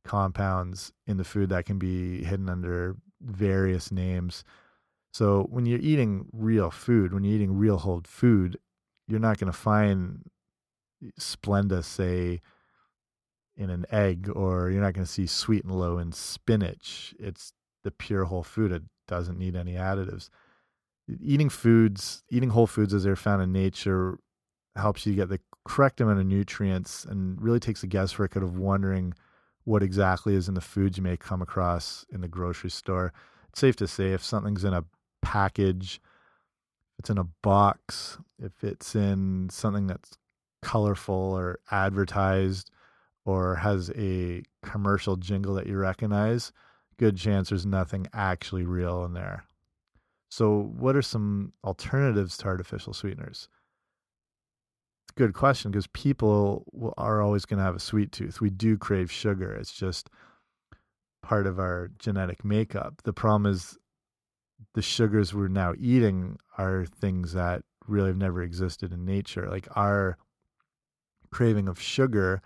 compounds 0.06 0.92
in 1.06 1.18
the 1.18 1.24
food 1.24 1.50
that 1.50 1.66
can 1.66 1.78
be 1.78 2.24
hidden 2.24 2.50
under 2.50 2.96
various 3.22 3.92
names. 3.92 4.44
So 5.12 5.48
when 5.50 5.66
you're 5.66 5.80
eating 5.80 6.28
real 6.32 6.70
food, 6.70 7.14
when 7.14 7.24
you're 7.24 7.36
eating 7.36 7.58
real 7.58 7.78
whole 7.78 8.02
food, 8.06 8.58
you're 9.08 9.20
not 9.20 9.38
going 9.40 9.52
to 9.52 9.58
find 9.58 10.30
Splenda, 11.20 11.84
say, 11.84 12.42
in 13.56 13.70
an 13.70 13.86
egg, 13.92 14.30
or 14.34 14.70
you're 14.70 14.82
not 14.82 14.94
going 14.94 15.06
to 15.06 15.12
see 15.12 15.26
sweet 15.26 15.64
and 15.64 15.74
low 15.74 15.98
in 15.98 16.12
spinach. 16.12 17.16
It's 17.20 17.54
the 17.84 17.92
pure 17.92 18.26
whole 18.26 18.44
food. 18.44 18.72
It 18.72 18.84
doesn't 19.08 19.38
need 19.38 19.56
any 19.56 19.74
additives 19.74 20.30
eating 21.22 21.50
foods, 21.50 22.24
eating 22.30 22.50
whole 22.50 22.68
foods 22.68 22.94
as 22.94 23.04
they're 23.04 23.16
found 23.16 23.42
in 23.42 23.52
nature 23.52 24.20
helps 24.76 25.06
you 25.06 25.16
get 25.16 25.30
the 25.30 25.40
correct 25.66 26.00
amount 26.02 26.20
of 26.20 26.26
nutrients 26.26 27.06
and 27.06 27.42
really 27.42 27.60
takes 27.60 27.82
the 27.82 27.88
guesswork 27.88 28.38
out 28.38 28.44
of 28.44 28.58
wondering 28.58 29.14
what 29.64 29.84
exactly 29.84 30.36
is 30.36 30.48
in 30.48 30.54
the 30.54 30.62
foods 30.62 30.98
you 30.98 31.04
may 31.04 31.18
come 31.18 31.42
across 31.42 32.06
in 32.12 32.22
the 32.22 32.28
grocery 32.28 32.70
store. 32.70 33.12
It's 33.50 33.60
safe 33.60 33.76
to 33.78 33.88
say 33.88 34.14
if 34.14 34.24
something's 34.24 34.64
in 34.64 34.74
a 34.74 34.86
package, 35.22 36.00
it's 37.00 37.10
in 37.10 37.18
a 37.18 37.28
box, 37.42 38.18
if 38.40 38.64
it's 38.64 38.96
in 38.96 39.50
something 39.50 39.88
that's 39.88 40.18
colorful 40.62 41.16
or 41.16 41.60
advertised 41.72 42.72
or 43.26 43.56
has 43.56 43.92
a 43.98 44.44
commercial 44.64 45.16
jingle 45.16 45.54
that 45.56 45.68
you 45.68 45.78
recognize, 45.78 46.52
good 46.98 47.18
chance 47.18 47.50
there's 47.50 47.66
nothing 47.66 48.08
actually 48.14 48.66
real 48.66 49.04
in 49.06 49.14
there. 49.14 49.44
So, 50.30 50.74
what 50.78 50.96
are 50.96 51.02
some 51.02 51.54
alternatives 51.64 52.38
to 52.38 52.48
artificial 52.48 52.94
sweeteners? 52.94 53.50
Good 55.16 55.34
question 55.34 55.72
because 55.72 55.88
people 55.88 56.94
are 56.98 57.22
always 57.22 57.46
going 57.46 57.58
to 57.58 57.64
have 57.64 57.76
a 57.76 57.80
sweet 57.80 58.12
tooth. 58.12 58.40
We 58.42 58.50
do 58.50 58.78
crave 58.78 59.12
sugar. 59.12 59.54
It's 59.54 59.74
just 59.74 60.10
part 61.24 61.48
of 61.48 61.60
our 61.60 61.90
genetic 61.98 62.46
makeup. 62.46 63.02
The 63.04 63.14
problem 63.14 63.52
is 63.52 63.78
the 64.74 64.82
sugars 64.82 65.34
we're 65.34 65.48
now 65.48 65.74
eating 65.78 66.38
are 66.58 66.86
things 66.86 67.34
that 67.34 67.64
really 67.88 68.10
have 68.10 68.18
never 68.18 68.42
existed 68.42 68.92
in 68.92 69.06
nature. 69.06 69.50
Like 69.50 69.68
our 69.76 70.18
craving 71.32 71.68
of 71.68 71.82
sugar 71.82 72.42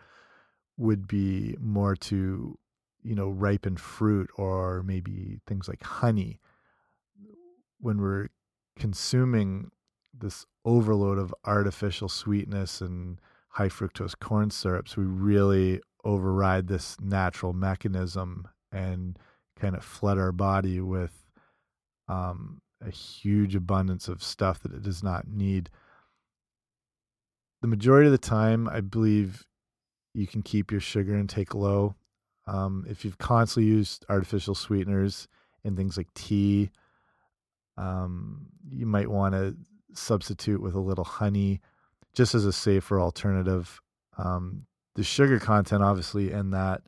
would 0.78 1.08
be 1.08 1.56
more 1.60 1.96
to, 1.96 2.58
you 3.04 3.16
know, 3.16 3.30
ripened 3.30 3.80
fruit 3.80 4.30
or 4.36 4.84
maybe 4.84 5.40
things 5.48 5.68
like 5.68 5.84
honey. 5.84 6.40
When 7.80 8.00
we're 8.00 8.28
consuming 8.78 9.72
this 10.14 10.46
overload 10.66 11.18
of 11.18 11.34
artificial 11.46 12.10
sweetness 12.10 12.82
and 12.82 13.20
high 13.50 13.70
fructose 13.70 14.18
corn 14.20 14.52
syrups, 14.52 14.96
we 14.96 15.04
really 15.04 15.82
override 16.04 16.68
this 16.68 16.98
natural 17.00 17.54
mechanism 17.54 18.48
and 18.72 19.18
kind 19.60 19.76
of 19.76 19.84
flood 19.84 20.18
our 20.18 20.32
body 20.32 20.80
with 20.80 21.14
um, 22.08 22.62
a 22.86 22.90
huge 22.90 23.56
abundance 23.56 24.08
of 24.08 24.24
stuff 24.24 24.60
that 24.62 24.74
it 24.74 24.82
does 24.82 25.04
not 25.04 25.28
need. 25.28 25.70
The 27.62 27.68
majority 27.68 28.08
of 28.08 28.12
the 28.12 28.18
time, 28.18 28.68
I 28.68 28.82
believe 28.82 29.46
you 30.14 30.28
can 30.28 30.42
keep 30.42 30.72
your 30.72 30.82
sugar 30.82 31.18
intake 31.18 31.54
low. 31.54 31.96
Um, 32.52 32.86
if 32.90 33.06
you've 33.06 33.18
constantly 33.18 33.70
used 33.70 34.06
artificial 34.10 34.56
sweeteners 34.56 35.30
in 35.64 35.76
things 35.78 35.96
like 35.96 36.14
tea, 36.14 36.70
um, 37.78 38.48
you 38.70 38.86
might 38.86 39.10
want 39.10 39.34
to 39.34 39.56
substitute 39.94 40.62
with 40.62 40.76
a 40.76 40.80
little 40.80 41.06
honey 41.06 41.62
just 42.14 42.36
as 42.36 42.46
a 42.46 42.52
safer 42.52 43.00
alternative. 43.00 43.80
Um, 44.18 44.66
the 44.96 45.04
sugar 45.04 45.40
content, 45.40 45.82
obviously, 45.82 46.32
in 46.32 46.52
that 46.52 46.82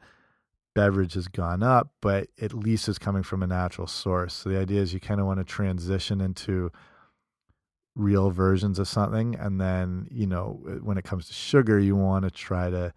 beverage 0.75 1.13
has 1.13 1.29
gone 1.29 1.63
up, 1.63 1.91
but 2.01 2.27
at 2.41 2.53
least 2.53 2.89
it's 2.89 2.99
coming 2.99 3.23
from 3.23 3.41
a 3.41 3.47
natural 3.47 3.87
source. 3.87 4.33
So 4.33 4.49
the 4.49 4.59
idea 4.59 4.81
is 4.81 4.93
you 4.93 4.99
kind 4.99 5.21
of 5.21 5.27
want 5.27 5.39
to 5.39 5.45
transition 5.45 6.19
into 6.19 6.71
real 7.95 8.31
versions 8.31 8.79
of 8.79 8.87
something. 8.87 9.35
And 9.35 9.61
then, 9.61 10.07
you 10.11 10.27
know, 10.27 10.59
when 10.81 10.97
it 10.97 11.05
comes 11.05 11.27
to 11.27 11.33
sugar, 11.33 11.79
you 11.79 11.95
want 11.95 12.25
to 12.25 12.31
try 12.31 12.69
to 12.69 12.93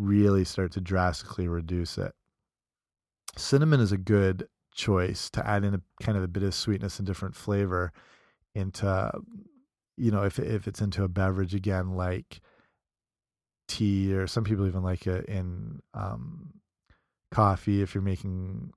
really 0.00 0.44
start 0.44 0.72
to 0.72 0.80
drastically 0.80 1.46
reduce 1.46 1.98
it. 1.98 2.12
Cinnamon 3.36 3.80
is 3.80 3.92
a 3.92 3.98
good 3.98 4.48
choice 4.74 5.28
to 5.30 5.46
add 5.46 5.64
in 5.64 5.74
a 5.74 5.82
kind 6.02 6.16
of 6.16 6.24
a 6.24 6.28
bit 6.28 6.42
of 6.42 6.54
sweetness 6.54 6.98
and 6.98 7.06
different 7.06 7.34
flavor 7.36 7.92
into, 8.54 9.12
you 9.96 10.10
know, 10.10 10.22
if 10.22 10.38
if 10.38 10.66
it's 10.66 10.80
into 10.80 11.04
a 11.04 11.08
beverage 11.08 11.54
again, 11.54 11.90
like 11.96 12.40
tea, 13.68 14.12
or 14.14 14.26
some 14.26 14.44
people 14.44 14.66
even 14.66 14.82
like 14.82 15.06
it 15.06 15.26
in 15.26 15.80
um, 15.94 16.54
coffee 17.30 17.82
if 17.82 17.94
you're 17.94 18.02
making 18.02 18.72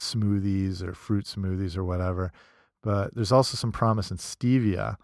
smoothies 0.00 0.82
or 0.82 0.94
fruit 0.94 1.24
smoothies 1.24 1.76
or 1.76 1.84
whatever. 1.84 2.32
But 2.82 3.14
there's 3.14 3.32
also 3.32 3.56
some 3.56 3.72
promise 3.72 4.10
in 4.10 4.18
stevia, 4.18 4.96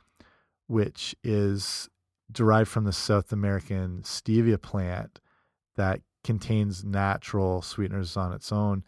which 0.67 1.17
is 1.25 1.89
derived 2.31 2.69
from 2.69 2.85
the 2.85 2.93
South 2.93 3.33
American 3.33 4.03
stevia 4.03 4.61
plant 4.61 5.19
that 5.81 6.03
contains 6.25 6.85
natural 6.85 7.63
sweeteners 7.63 8.15
on 8.15 8.35
its 8.35 8.53
own. 8.53 8.85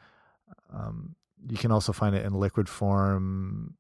Um, 0.71 1.17
you 1.49 1.57
can 1.57 1.73
also 1.73 1.91
find 1.91 2.15
it 2.15 2.27
in 2.27 2.35
liquid 2.35 2.69
form, 2.69 3.77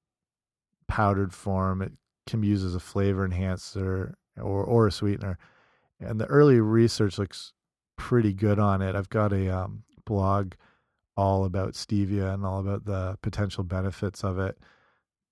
powdered 0.88 1.34
form. 1.34 1.82
It 1.82 1.92
can 2.26 2.40
be 2.40 2.48
used 2.48 2.64
as 2.64 2.74
a 2.74 2.80
flavor 2.80 3.24
enhancer 3.24 4.16
or 4.38 4.64
or 4.64 4.86
a 4.86 4.92
sweetener. 4.92 5.38
And 6.00 6.18
the 6.18 6.26
early 6.26 6.58
research 6.58 7.18
looks 7.18 7.52
pretty 7.96 8.32
good 8.32 8.58
on 8.58 8.80
it. 8.80 8.96
I've 8.96 9.10
got 9.10 9.32
a 9.34 9.54
um, 9.54 9.82
blog 10.06 10.54
all 11.14 11.44
about 11.44 11.74
stevia 11.74 12.32
and 12.32 12.46
all 12.46 12.60
about 12.60 12.86
the 12.86 13.18
potential 13.20 13.62
benefits 13.62 14.24
of 14.24 14.38
it 14.38 14.56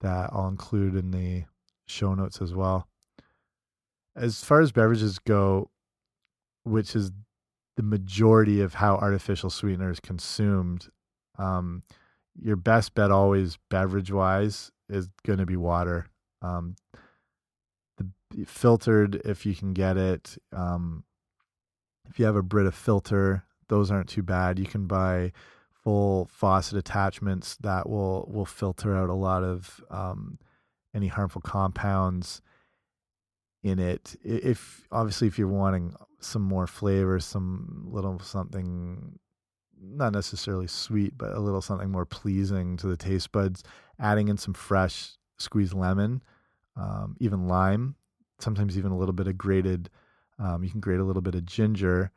that 0.02 0.28
I'll 0.34 0.48
include 0.48 0.94
in 0.94 1.12
the 1.12 1.44
show 1.86 2.14
notes 2.14 2.42
as 2.42 2.54
well. 2.54 2.86
As 4.14 4.44
far 4.44 4.60
as 4.60 4.70
beverages 4.70 5.18
go, 5.18 5.70
which 6.64 6.94
is 6.94 7.10
the 7.80 7.86
majority 7.86 8.60
of 8.60 8.74
how 8.74 8.96
artificial 8.96 9.48
sweetener 9.48 9.90
is 9.90 10.00
consumed, 10.00 10.88
um, 11.38 11.82
your 12.38 12.56
best 12.56 12.94
bet 12.94 13.10
always 13.10 13.56
beverage 13.70 14.12
wise 14.12 14.70
is 14.90 15.08
going 15.24 15.38
to 15.38 15.46
be 15.46 15.56
water. 15.56 16.06
Um, 16.42 16.76
the 17.96 18.44
filtered 18.44 19.14
if 19.24 19.46
you 19.46 19.54
can 19.54 19.72
get 19.72 19.96
it. 19.96 20.36
Um, 20.52 21.04
if 22.06 22.18
you 22.18 22.26
have 22.26 22.36
a 22.36 22.42
Brita 22.42 22.70
filter, 22.70 23.44
those 23.70 23.90
aren't 23.90 24.10
too 24.10 24.22
bad. 24.22 24.58
You 24.58 24.66
can 24.66 24.86
buy 24.86 25.32
full 25.72 26.28
faucet 26.30 26.76
attachments 26.76 27.56
that 27.62 27.88
will 27.88 28.28
will 28.30 28.44
filter 28.44 28.94
out 28.94 29.08
a 29.08 29.14
lot 29.14 29.42
of 29.42 29.82
um, 29.90 30.38
any 30.94 31.06
harmful 31.06 31.40
compounds 31.40 32.42
in 33.62 33.78
it. 33.78 34.16
If 34.22 34.86
obviously 34.90 35.28
if 35.28 35.38
you're 35.38 35.48
wanting 35.48 35.94
some 36.20 36.42
more 36.42 36.66
flavor, 36.66 37.20
some 37.20 37.86
little 37.90 38.18
something 38.18 39.18
not 39.82 40.12
necessarily 40.12 40.66
sweet, 40.66 41.16
but 41.16 41.32
a 41.32 41.40
little 41.40 41.62
something 41.62 41.90
more 41.90 42.04
pleasing 42.04 42.76
to 42.78 42.86
the 42.86 42.96
taste 42.96 43.32
buds, 43.32 43.62
adding 43.98 44.28
in 44.28 44.36
some 44.36 44.54
fresh 44.54 45.12
squeezed 45.38 45.72
lemon, 45.72 46.22
um, 46.76 47.16
even 47.18 47.48
lime, 47.48 47.94
sometimes 48.38 48.76
even 48.76 48.92
a 48.92 48.98
little 48.98 49.14
bit 49.14 49.26
of 49.26 49.38
grated. 49.38 49.88
Um, 50.38 50.62
you 50.62 50.70
can 50.70 50.80
grate 50.80 51.00
a 51.00 51.04
little 51.04 51.22
bit 51.22 51.34
of 51.34 51.46
ginger 51.46 52.12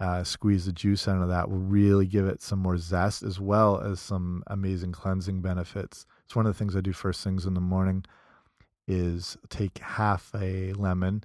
uh, 0.00 0.24
squeeze 0.24 0.66
the 0.66 0.72
juice 0.72 1.06
out 1.06 1.22
of 1.22 1.28
that 1.28 1.48
will 1.48 1.58
really 1.58 2.06
give 2.06 2.26
it 2.26 2.42
some 2.42 2.58
more 2.58 2.76
zest 2.76 3.22
as 3.22 3.38
well 3.38 3.80
as 3.80 4.00
some 4.00 4.42
amazing 4.48 4.92
cleansing 4.92 5.40
benefits. 5.40 6.04
It's 6.24 6.34
one 6.34 6.46
of 6.46 6.52
the 6.52 6.58
things 6.58 6.74
I 6.74 6.80
do 6.80 6.92
first 6.92 7.22
things 7.22 7.46
in 7.46 7.54
the 7.54 7.60
morning 7.60 8.04
is 8.86 9.36
take 9.48 9.78
half 9.78 10.30
a 10.34 10.72
lemon, 10.74 11.24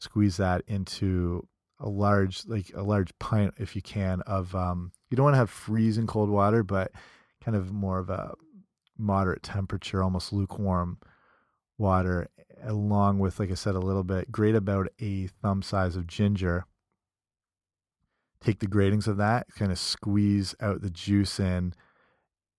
squeeze 0.00 0.36
that 0.38 0.62
into 0.66 1.46
a 1.78 1.88
large 1.88 2.44
like 2.46 2.70
a 2.74 2.82
large 2.82 3.10
pint 3.18 3.54
if 3.56 3.74
you 3.74 3.80
can 3.80 4.20
of 4.26 4.54
um 4.54 4.92
you 5.08 5.16
don't 5.16 5.24
want 5.24 5.32
to 5.32 5.38
have 5.38 5.48
freezing 5.48 6.06
cold 6.06 6.28
water 6.28 6.62
but 6.62 6.92
kind 7.42 7.56
of 7.56 7.72
more 7.72 7.98
of 7.98 8.10
a 8.10 8.34
moderate 8.98 9.42
temperature 9.42 10.02
almost 10.02 10.30
lukewarm 10.30 10.98
water 11.78 12.28
along 12.62 13.18
with 13.18 13.40
like 13.40 13.50
I 13.50 13.54
said 13.54 13.74
a 13.74 13.80
little 13.80 14.04
bit 14.04 14.30
grate 14.30 14.54
about 14.54 14.88
a 15.00 15.26
thumb 15.42 15.62
size 15.62 15.96
of 15.96 16.06
ginger. 16.06 16.66
Take 18.40 18.60
the 18.60 18.66
gratings 18.66 19.06
of 19.06 19.18
that, 19.18 19.48
kind 19.54 19.70
of 19.70 19.78
squeeze 19.78 20.54
out 20.60 20.80
the 20.80 20.88
juice 20.88 21.38
in, 21.38 21.74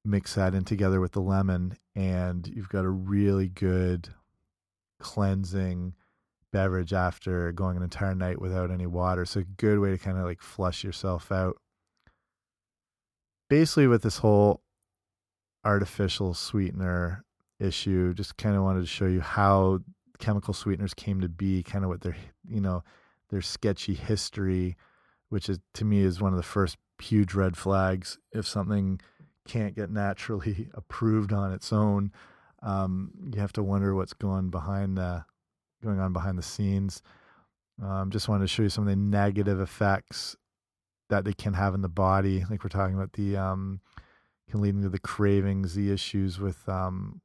mix 0.06 0.36
that 0.36 0.54
in 0.54 0.64
together 0.64 1.02
with 1.02 1.14
the 1.14 1.22
lemon, 1.22 1.76
and 1.96 2.48
you've 2.48 2.70
got 2.70 2.86
a 2.86 2.90
really 2.90 3.48
good 3.48 4.14
cleansing 5.02 5.94
beverage 6.52 6.94
after 6.94 7.52
going 7.52 7.78
an 7.78 7.84
entire 7.84 8.16
night 8.16 8.42
without 8.42 8.72
any 8.72 8.86
water. 8.86 9.26
So 9.26 9.42
a 9.42 9.44
good 9.44 9.80
way 9.80 9.92
to 9.92 9.98
kind 9.98 10.18
of 10.18 10.26
like 10.26 10.42
flush 10.42 10.84
yourself 10.84 11.32
out. 11.32 11.58
Basically, 13.50 13.88
with 13.88 14.04
this 14.04 14.20
whole 14.20 14.62
artificial 15.66 16.34
sweetener 16.34 17.24
issue, 17.60 18.14
just 18.14 18.38
kind 18.38 18.56
of 18.56 18.64
wanted 18.64 18.82
to 18.82 18.88
show 18.88 19.08
you 19.08 19.22
how 19.22 19.80
chemical 20.20 20.54
sweeteners 20.54 20.94
came 20.94 21.22
to 21.22 21.30
be, 21.30 21.64
kind 21.64 21.84
of 21.84 21.90
what 21.90 22.02
their 22.02 22.16
you 22.48 22.62
know 22.62 22.84
their 23.30 23.42
sketchy 23.42 23.94
history 23.94 24.78
which 25.32 25.48
is 25.48 25.60
to 25.74 25.86
me 25.86 26.02
is 26.02 26.22
one 26.22 26.34
of 26.34 26.38
the 26.38 26.44
first 26.44 26.78
huge 27.02 27.34
red 27.34 27.56
flags. 27.56 28.20
If 28.34 28.46
something 28.46 29.00
can't 29.48 29.74
get 29.74 29.90
naturally 29.90 30.70
approved 30.74 31.32
on 31.32 31.54
its 31.54 31.72
own, 31.72 32.12
um, 32.62 33.12
you 33.34 33.40
have 33.40 33.54
to 33.54 33.64
wonder 33.64 33.96
what's 33.96 34.14
going 34.14 34.50
behind 34.50 34.98
the 34.98 35.26
going 35.84 36.00
on 36.00 36.14
behind 36.14 36.38
the 36.38 36.44
scenes. 36.44 37.02
Um, 37.82 38.12
just 38.12 38.30
wanted 38.30 38.44
to 38.44 38.48
show 38.48 38.64
you 38.64 38.70
some 38.70 38.84
of 38.84 38.90
the 38.90 38.96
negative 38.96 39.60
effects 39.60 40.36
that 41.10 41.26
they 41.26 41.34
can 41.34 41.54
have 41.54 41.74
in 41.74 41.82
the 41.82 41.90
body. 41.90 42.46
Like 42.50 42.64
we're 42.64 42.70
talking 42.70 42.96
about 42.96 43.14
the 43.14 43.38
um, 43.38 43.82
can 44.50 44.62
lead 44.62 44.76
into 44.76 44.90
the 44.90 45.00
cravings, 45.00 45.74
the 45.74 45.92
issues 45.92 46.40
with 46.40 46.68
um, 46.70 47.22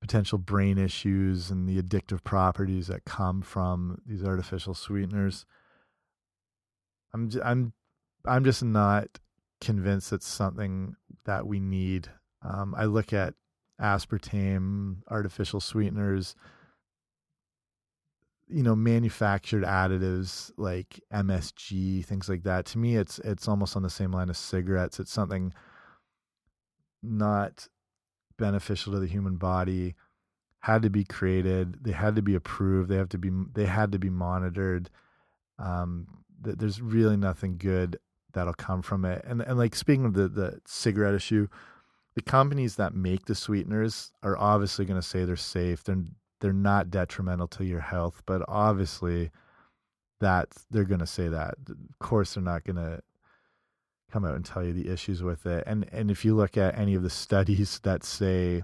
potential 0.00 0.38
brain 0.38 0.78
issues, 0.78 1.50
and 1.50 1.68
the 1.68 1.80
addictive 1.80 2.24
properties 2.24 2.88
that 2.88 3.04
come 3.04 3.42
from 3.42 4.00
these 4.06 4.24
artificial 4.24 4.74
sweeteners. 4.74 5.44
I'm 7.14 7.30
I'm 7.44 7.72
I'm 8.26 8.44
just 8.44 8.64
not 8.64 9.20
convinced 9.60 10.12
it's 10.12 10.26
something 10.26 10.96
that 11.24 11.46
we 11.46 11.60
need. 11.60 12.08
Um, 12.42 12.74
I 12.76 12.86
look 12.86 13.12
at 13.12 13.34
aspartame, 13.80 14.98
artificial 15.08 15.60
sweeteners, 15.60 16.34
you 18.48 18.62
know, 18.62 18.76
manufactured 18.76 19.64
additives 19.64 20.52
like 20.56 21.00
MSG, 21.12 22.04
things 22.04 22.28
like 22.28 22.42
that. 22.42 22.66
To 22.66 22.78
me, 22.78 22.96
it's 22.96 23.18
it's 23.20 23.48
almost 23.48 23.76
on 23.76 23.82
the 23.82 23.90
same 23.90 24.12
line 24.12 24.30
as 24.30 24.38
cigarettes. 24.38 25.00
It's 25.00 25.12
something 25.12 25.52
not 27.02 27.68
beneficial 28.38 28.92
to 28.92 29.00
the 29.00 29.06
human 29.06 29.36
body. 29.36 29.94
Had 30.60 30.82
to 30.82 30.90
be 30.90 31.04
created. 31.04 31.82
They 31.82 31.92
had 31.92 32.14
to 32.16 32.22
be 32.22 32.34
approved. 32.34 32.88
They 32.88 32.96
have 32.96 33.08
to 33.10 33.18
be. 33.18 33.30
They 33.54 33.66
had 33.66 33.90
to 33.92 33.98
be 33.98 34.10
monitored. 34.10 34.90
Um, 35.58 36.06
there's 36.40 36.80
really 36.80 37.16
nothing 37.16 37.56
good 37.56 37.98
that'll 38.32 38.54
come 38.54 38.82
from 38.82 39.04
it. 39.04 39.24
And 39.26 39.40
and 39.40 39.58
like 39.58 39.74
speaking 39.74 40.04
of 40.04 40.14
the 40.14 40.28
the 40.28 40.60
cigarette 40.66 41.14
issue, 41.14 41.48
the 42.14 42.22
companies 42.22 42.76
that 42.76 42.94
make 42.94 43.26
the 43.26 43.34
sweeteners 43.34 44.12
are 44.22 44.36
obviously 44.38 44.84
going 44.84 45.00
to 45.00 45.06
say 45.06 45.24
they're 45.24 45.36
safe. 45.36 45.84
They're 45.84 46.04
they're 46.40 46.52
not 46.52 46.90
detrimental 46.90 47.46
to 47.48 47.64
your 47.64 47.80
health, 47.80 48.22
but 48.26 48.42
obviously 48.48 49.30
that 50.20 50.48
they're 50.70 50.84
going 50.84 51.00
to 51.00 51.06
say 51.06 51.28
that. 51.28 51.54
Of 51.68 51.98
course, 52.00 52.34
they're 52.34 52.42
not 52.42 52.64
going 52.64 52.76
to 52.76 53.00
come 54.10 54.24
out 54.24 54.34
and 54.34 54.44
tell 54.44 54.64
you 54.64 54.72
the 54.72 54.90
issues 54.90 55.22
with 55.22 55.46
it. 55.46 55.64
And 55.66 55.88
and 55.92 56.10
if 56.10 56.24
you 56.24 56.34
look 56.34 56.56
at 56.56 56.78
any 56.78 56.94
of 56.94 57.02
the 57.02 57.10
studies 57.10 57.80
that 57.84 58.04
say 58.04 58.62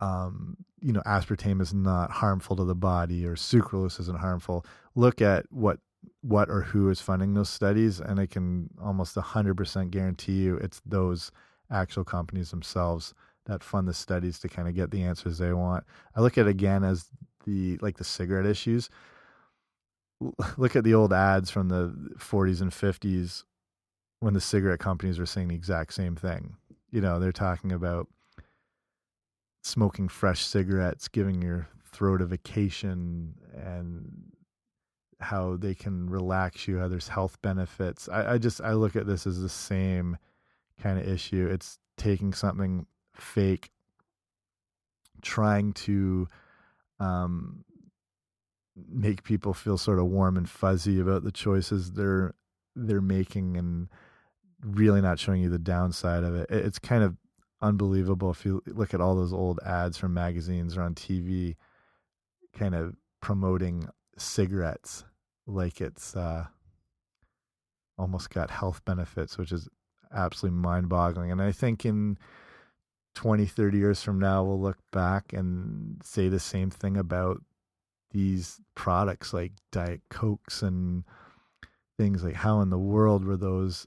um, 0.00 0.56
you 0.80 0.92
know, 0.92 1.02
aspartame 1.06 1.62
is 1.62 1.72
not 1.72 2.10
harmful 2.10 2.56
to 2.56 2.64
the 2.64 2.74
body 2.74 3.26
or 3.26 3.36
sucralose 3.36 3.98
isn't 4.00 4.18
harmful. 4.18 4.66
Look 4.94 5.22
at 5.22 5.46
what 5.50 5.78
what 6.20 6.50
or 6.50 6.60
who 6.60 6.90
is 6.90 7.00
funding 7.00 7.32
those 7.32 7.48
studies, 7.48 8.00
and 8.00 8.20
I 8.20 8.26
can 8.26 8.68
almost 8.82 9.16
hundred 9.16 9.56
percent 9.56 9.90
guarantee 9.90 10.42
you 10.42 10.56
it's 10.56 10.82
those 10.84 11.32
actual 11.70 12.04
companies 12.04 12.50
themselves 12.50 13.14
that 13.46 13.62
fund 13.62 13.86
the 13.86 13.94
studies 13.94 14.38
to 14.40 14.48
kind 14.48 14.68
of 14.68 14.74
get 14.74 14.90
the 14.90 15.02
answers 15.02 15.38
they 15.38 15.52
want. 15.52 15.84
I 16.16 16.20
look 16.20 16.38
at 16.38 16.46
it 16.46 16.50
again 16.50 16.82
as 16.82 17.10
the 17.44 17.78
like 17.78 17.98
the 17.98 18.04
cigarette 18.04 18.46
issues. 18.46 18.88
Look 20.56 20.76
at 20.76 20.84
the 20.84 20.94
old 20.94 21.12
ads 21.12 21.50
from 21.50 21.68
the 21.68 21.92
40s 22.18 22.62
and 22.62 22.70
50s 22.70 23.42
when 24.20 24.32
the 24.32 24.40
cigarette 24.40 24.78
companies 24.78 25.18
were 25.18 25.26
saying 25.26 25.48
the 25.48 25.54
exact 25.54 25.92
same 25.92 26.16
thing. 26.16 26.56
You 26.90 27.00
know, 27.00 27.18
they're 27.18 27.32
talking 27.32 27.72
about 27.72 28.08
smoking 29.62 30.08
fresh 30.08 30.44
cigarettes, 30.44 31.08
giving 31.08 31.42
your 31.42 31.68
throat 31.92 32.22
a 32.22 32.26
vacation, 32.26 33.34
and 33.54 34.32
how 35.20 35.56
they 35.56 35.74
can 35.74 36.08
relax 36.08 36.68
you, 36.68 36.78
how 36.78 36.88
there's 36.88 37.08
health 37.08 37.40
benefits. 37.42 38.08
I, 38.08 38.34
I 38.34 38.38
just 38.38 38.60
I 38.60 38.72
look 38.72 38.96
at 38.96 39.06
this 39.06 39.26
as 39.26 39.40
the 39.40 39.48
same 39.48 40.16
kind 40.80 40.98
of 40.98 41.08
issue. 41.08 41.48
It's 41.50 41.78
taking 41.96 42.32
something 42.32 42.86
fake, 43.14 43.70
trying 45.22 45.72
to 45.72 46.28
um, 47.00 47.64
make 48.76 49.22
people 49.22 49.54
feel 49.54 49.78
sort 49.78 49.98
of 49.98 50.06
warm 50.06 50.36
and 50.36 50.48
fuzzy 50.48 51.00
about 51.00 51.24
the 51.24 51.32
choices 51.32 51.92
they're 51.92 52.34
they're 52.76 53.00
making, 53.00 53.56
and 53.56 53.88
really 54.60 55.00
not 55.00 55.18
showing 55.18 55.42
you 55.42 55.48
the 55.48 55.58
downside 55.58 56.24
of 56.24 56.34
it. 56.34 56.50
It's 56.50 56.78
kind 56.78 57.02
of 57.04 57.16
unbelievable 57.62 58.30
if 58.30 58.44
you 58.44 58.62
look 58.66 58.92
at 58.92 59.00
all 59.00 59.14
those 59.14 59.32
old 59.32 59.60
ads 59.64 59.96
from 59.96 60.12
magazines 60.12 60.76
or 60.76 60.82
on 60.82 60.94
TV, 60.94 61.56
kind 62.52 62.74
of 62.74 62.94
promoting 63.20 63.88
cigarettes 64.18 65.04
like 65.46 65.80
it's 65.80 66.16
uh, 66.16 66.46
almost 67.98 68.30
got 68.30 68.50
health 68.50 68.84
benefits, 68.84 69.38
which 69.38 69.52
is 69.52 69.68
absolutely 70.14 70.58
mind 70.58 70.88
boggling. 70.88 71.30
And 71.30 71.42
I 71.42 71.52
think 71.52 71.84
in 71.84 72.18
20, 73.14 73.46
30 73.46 73.78
years 73.78 74.02
from 74.02 74.18
now, 74.18 74.44
we'll 74.44 74.60
look 74.60 74.78
back 74.92 75.32
and 75.32 76.00
say 76.04 76.28
the 76.28 76.40
same 76.40 76.70
thing 76.70 76.96
about 76.96 77.42
these 78.10 78.60
products 78.74 79.32
like 79.32 79.52
Diet 79.72 80.00
Cokes 80.08 80.62
and 80.62 81.04
things 81.98 82.22
like 82.24 82.34
how 82.34 82.60
in 82.60 82.70
the 82.70 82.78
world 82.78 83.24
were 83.24 83.36
those 83.36 83.86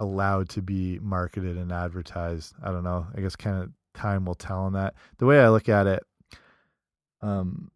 allowed 0.00 0.48
to 0.50 0.62
be 0.62 0.98
marketed 1.00 1.56
and 1.56 1.72
advertised. 1.72 2.54
I 2.62 2.70
don't 2.70 2.84
know. 2.84 3.06
I 3.16 3.20
guess 3.20 3.36
kind 3.36 3.62
of 3.62 3.70
time 3.94 4.24
will 4.24 4.34
tell 4.34 4.60
on 4.60 4.72
that. 4.74 4.94
The 5.18 5.26
way 5.26 5.40
I 5.40 5.48
look 5.48 5.68
at 5.68 5.86
it, 5.86 6.02
um, 7.20 7.70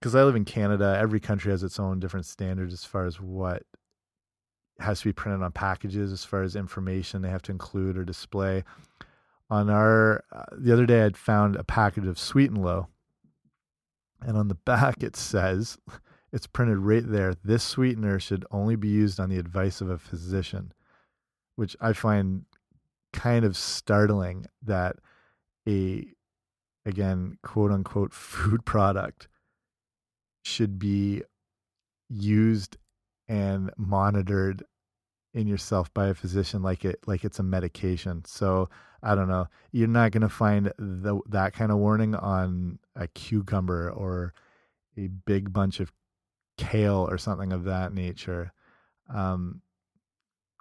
because 0.00 0.14
I 0.14 0.22
live 0.22 0.36
in 0.36 0.44
Canada, 0.44 0.96
every 0.98 1.20
country 1.20 1.50
has 1.50 1.62
its 1.62 1.78
own 1.78 2.00
different 2.00 2.26
standards 2.26 2.72
as 2.72 2.84
far 2.84 3.04
as 3.04 3.20
what 3.20 3.62
has 4.78 5.00
to 5.00 5.06
be 5.06 5.12
printed 5.12 5.42
on 5.42 5.52
packages, 5.52 6.12
as 6.12 6.24
far 6.24 6.42
as 6.42 6.56
information 6.56 7.22
they 7.22 7.30
have 7.30 7.42
to 7.42 7.52
include 7.52 7.98
or 7.98 8.04
display. 8.04 8.64
On 9.50 9.70
our, 9.70 10.24
uh, 10.30 10.44
the 10.56 10.72
other 10.72 10.86
day, 10.86 11.04
I'd 11.04 11.16
found 11.16 11.56
a 11.56 11.64
package 11.64 12.06
of 12.06 12.18
Sweet 12.18 12.50
and 12.50 12.62
Low, 12.62 12.88
and 14.20 14.36
on 14.36 14.48
the 14.48 14.54
back 14.66 15.02
it 15.02 15.16
says, 15.16 15.78
it's 16.32 16.46
printed 16.46 16.78
right 16.78 17.04
there. 17.06 17.34
This 17.42 17.64
sweetener 17.64 18.20
should 18.20 18.44
only 18.50 18.76
be 18.76 18.88
used 18.88 19.18
on 19.18 19.30
the 19.30 19.38
advice 19.38 19.80
of 19.80 19.88
a 19.88 19.98
physician 19.98 20.72
which 21.58 21.76
I 21.80 21.92
find 21.92 22.44
kind 23.12 23.44
of 23.44 23.56
startling 23.56 24.46
that 24.62 24.94
a 25.68 26.06
again 26.86 27.36
quote 27.42 27.72
unquote 27.72 28.14
food 28.14 28.64
product 28.64 29.26
should 30.44 30.78
be 30.78 31.22
used 32.08 32.76
and 33.28 33.70
monitored 33.76 34.64
in 35.34 35.46
yourself 35.46 35.92
by 35.92 36.08
a 36.08 36.14
physician 36.14 36.62
like 36.62 36.84
it 36.84 36.98
like 37.06 37.24
it's 37.24 37.38
a 37.38 37.42
medication. 37.42 38.24
So 38.24 38.68
I 39.02 39.14
don't 39.14 39.28
know. 39.28 39.46
You're 39.70 39.88
not 39.88 40.12
going 40.12 40.22
to 40.22 40.28
find 40.28 40.72
the, 40.78 41.20
that 41.28 41.52
kind 41.52 41.70
of 41.70 41.78
warning 41.78 42.14
on 42.14 42.78
a 42.96 43.06
cucumber 43.08 43.90
or 43.90 44.34
a 44.96 45.06
big 45.06 45.52
bunch 45.52 45.78
of 45.80 45.92
kale 46.56 47.06
or 47.08 47.18
something 47.18 47.52
of 47.52 47.64
that 47.64 47.94
nature. 47.94 48.52
Um, 49.12 49.62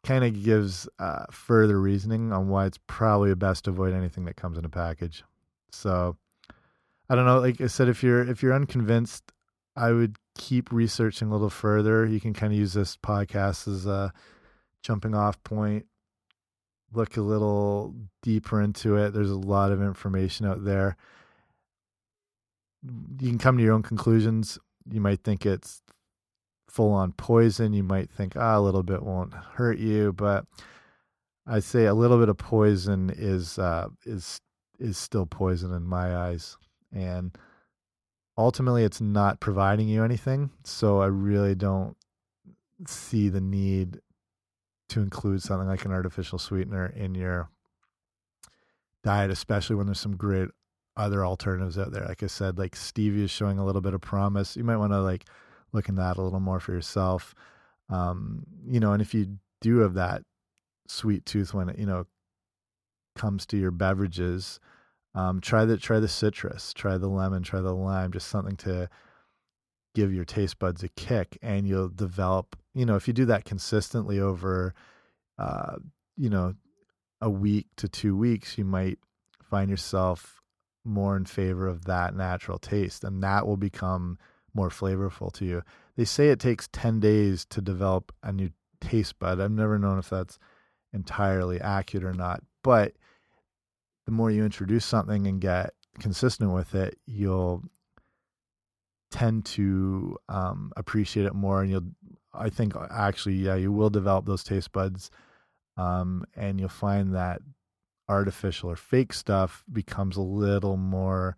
kind 0.05 0.23
of 0.23 0.41
gives 0.43 0.87
uh, 0.99 1.25
further 1.31 1.81
reasoning 1.81 2.31
on 2.31 2.47
why 2.47 2.65
it's 2.65 2.79
probably 2.87 3.33
best 3.35 3.65
to 3.65 3.71
avoid 3.71 3.93
anything 3.93 4.25
that 4.25 4.37
comes 4.37 4.57
in 4.57 4.63
a 4.63 4.69
package. 4.69 5.23
So 5.71 6.15
I 7.09 7.15
don't 7.15 7.25
know. 7.25 7.39
Like 7.39 7.59
I 7.59 7.67
said, 7.67 7.89
if 7.89 8.03
you're 8.03 8.21
if 8.27 8.43
you're 8.43 8.53
unconvinced, 8.53 9.31
I 9.77 9.91
would 9.91 10.17
keep 10.37 10.71
researching 10.71 11.29
a 11.29 11.31
little 11.31 11.49
further. 11.49 12.05
You 12.05 12.19
can 12.19 12.33
kind 12.33 12.51
of 12.51 12.59
use 12.59 12.73
this 12.73 12.97
podcast 12.97 13.67
as 13.67 13.85
a 13.85 14.11
jumping 14.81 15.15
off 15.15 15.41
point. 15.43 15.85
Look 16.93 17.17
a 17.17 17.21
little 17.21 17.93
deeper 18.23 18.61
into 18.61 18.95
it. 18.95 19.13
There's 19.13 19.29
a 19.29 19.37
lot 19.37 19.71
of 19.71 19.81
information 19.81 20.45
out 20.45 20.63
there. 20.63 20.95
You 22.83 23.29
can 23.29 23.37
come 23.37 23.57
to 23.57 23.63
your 23.63 23.73
own 23.73 23.83
conclusions. 23.83 24.57
You 24.89 25.01
might 25.01 25.23
think 25.23 25.45
it's 25.45 25.81
full 26.69 26.91
on 26.91 27.11
poison, 27.13 27.73
you 27.73 27.83
might 27.83 28.09
think, 28.09 28.35
ah, 28.35 28.57
a 28.57 28.61
little 28.61 28.83
bit 28.83 29.03
won't 29.03 29.33
hurt 29.33 29.79
you, 29.79 30.13
but 30.13 30.45
I 31.45 31.59
say 31.59 31.85
a 31.85 31.93
little 31.93 32.19
bit 32.19 32.29
of 32.29 32.37
poison 32.37 33.11
is 33.15 33.57
uh, 33.57 33.87
is 34.05 34.39
is 34.79 34.97
still 34.97 35.25
poison 35.25 35.73
in 35.73 35.83
my 35.83 36.15
eyes, 36.15 36.57
and 36.93 37.35
ultimately, 38.37 38.83
it's 38.83 39.01
not 39.01 39.39
providing 39.39 39.87
you 39.87 40.03
anything. 40.03 40.51
So 40.63 41.01
I 41.01 41.07
really 41.07 41.55
don't 41.55 41.95
see 42.85 43.29
the 43.29 43.41
need 43.41 43.99
to 44.89 45.01
include 45.01 45.41
something 45.41 45.67
like 45.67 45.85
an 45.85 45.91
artificial 45.91 46.39
sweetener 46.39 46.85
in 46.87 47.15
your 47.15 47.49
diet, 49.03 49.31
especially 49.31 49.75
when 49.75 49.87
there's 49.87 49.99
some 49.99 50.15
great 50.15 50.49
other 50.95 51.25
alternatives 51.25 51.77
out 51.77 51.91
there. 51.91 52.05
Like 52.05 52.23
I 52.23 52.27
said, 52.27 52.57
like 52.57 52.75
stevia 52.75 53.23
is 53.23 53.31
showing 53.31 53.59
a 53.59 53.65
little 53.65 53.81
bit 53.81 53.93
of 53.93 54.01
promise. 54.01 54.55
You 54.55 54.63
might 54.63 54.77
want 54.77 54.93
to 54.93 55.01
like 55.01 55.25
look 55.73 55.89
in 55.89 55.95
that 55.95 56.17
a 56.17 56.21
little 56.21 56.39
more 56.39 56.59
for 56.59 56.71
yourself. 56.71 57.35
Um, 57.89 58.43
you 58.65 58.79
know, 58.79 58.93
and 58.93 59.01
if 59.01 59.13
you 59.13 59.37
do 59.61 59.79
have 59.79 59.93
that 59.95 60.23
sweet 60.87 61.25
tooth 61.25 61.53
when 61.53 61.69
it, 61.69 61.77
you 61.77 61.85
know, 61.85 62.05
comes 63.15 63.45
to 63.47 63.57
your 63.57 63.71
beverages, 63.71 64.59
um, 65.17 65.41
try 65.41 65.65
the 65.65 65.77
try 65.77 65.99
the 65.99 66.07
citrus, 66.07 66.73
try 66.73 66.95
the 66.99 67.07
lemon, 67.07 67.41
try 67.41 67.59
the 67.59 67.73
lime, 67.73 68.11
just 68.11 68.27
something 68.27 68.55
to 68.57 68.87
give 69.95 70.13
your 70.13 70.25
taste 70.25 70.59
buds 70.59 70.83
a 70.83 70.89
kick, 70.89 71.39
and 71.41 71.67
you'll 71.67 71.89
develop. 71.89 72.55
You 72.75 72.85
know, 72.85 72.95
if 72.95 73.07
you 73.07 73.15
do 73.15 73.25
that 73.25 73.43
consistently 73.43 74.19
over, 74.19 74.75
uh, 75.39 75.77
you 76.17 76.29
know, 76.29 76.53
a 77.19 77.31
week 77.31 77.65
to 77.77 77.89
two 77.89 78.15
weeks, 78.15 78.59
you 78.59 78.65
might 78.65 78.99
find 79.41 79.71
yourself 79.71 80.39
more 80.85 81.17
in 81.17 81.25
favor 81.25 81.67
of 81.67 81.85
that 81.85 82.15
natural 82.15 82.59
taste, 82.59 83.03
and 83.03 83.23
that 83.23 83.47
will 83.47 83.57
become 83.57 84.19
more 84.53 84.69
flavorful 84.69 85.33
to 85.33 85.45
you. 85.45 85.63
They 85.95 86.05
say 86.05 86.29
it 86.29 86.39
takes 86.39 86.69
10 86.71 86.99
days 86.99 87.43
to 87.45 87.59
develop 87.59 88.13
a 88.21 88.31
new 88.31 88.51
taste 88.81 89.17
bud. 89.17 89.39
I've 89.39 89.49
never 89.49 89.79
known 89.79 89.97
if 89.97 90.11
that's 90.11 90.37
entirely 90.93 91.59
accurate 91.59 92.05
or 92.05 92.13
not, 92.13 92.43
but 92.63 92.93
the 94.07 94.11
more 94.11 94.31
you 94.31 94.43
introduce 94.43 94.85
something 94.85 95.27
and 95.27 95.39
get 95.39 95.73
consistent 95.99 96.51
with 96.51 96.73
it, 96.73 96.97
you'll 97.05 97.63
tend 99.11 99.45
to 99.45 100.17
um, 100.27 100.73
appreciate 100.75 101.27
it 101.27 101.33
more 101.33 101.61
and 101.61 101.71
you'll 101.71 101.87
i 102.33 102.49
think 102.49 102.73
actually 102.91 103.35
yeah 103.35 103.55
you 103.55 103.71
will 103.71 103.89
develop 103.89 104.25
those 104.25 104.43
taste 104.43 104.73
buds 104.73 105.09
um, 105.77 106.25
and 106.35 106.59
you'll 106.59 106.67
find 106.67 107.15
that 107.15 107.39
artificial 108.09 108.69
or 108.69 108.75
fake 108.75 109.13
stuff 109.13 109.63
becomes 109.71 110.17
a 110.17 110.21
little 110.21 110.77
more 110.77 111.37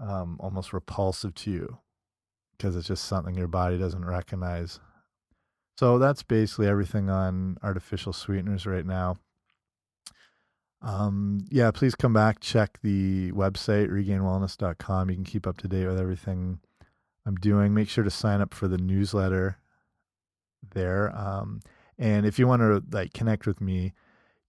um, 0.00 0.36
almost 0.40 0.72
repulsive 0.72 1.34
to 1.34 1.50
you 1.50 1.78
because 2.56 2.76
it's 2.76 2.88
just 2.88 3.04
something 3.04 3.34
your 3.34 3.48
body 3.48 3.78
doesn't 3.78 4.04
recognize. 4.04 4.80
So 5.78 5.98
that's 5.98 6.22
basically 6.22 6.68
everything 6.68 7.10
on 7.10 7.58
artificial 7.62 8.12
sweeteners 8.12 8.66
right 8.66 8.86
now. 8.86 9.16
Um, 10.82 11.40
yeah, 11.50 11.70
please 11.70 11.94
come 11.94 12.12
back, 12.12 12.40
check 12.40 12.78
the 12.82 13.32
website, 13.32 13.88
regainedwellness.com. 13.88 15.10
You 15.10 15.16
can 15.16 15.24
keep 15.24 15.46
up 15.46 15.56
to 15.58 15.68
date 15.68 15.86
with 15.86 15.98
everything 15.98 16.60
I'm 17.24 17.34
doing. 17.36 17.74
Make 17.74 17.88
sure 17.88 18.04
to 18.04 18.10
sign 18.10 18.40
up 18.40 18.54
for 18.54 18.68
the 18.68 18.78
newsletter 18.78 19.58
there. 20.74 21.16
Um, 21.16 21.60
and 21.98 22.24
if 22.26 22.38
you 22.38 22.46
want 22.46 22.62
to 22.62 22.82
like 22.96 23.12
connect 23.12 23.46
with 23.46 23.60
me, 23.60 23.94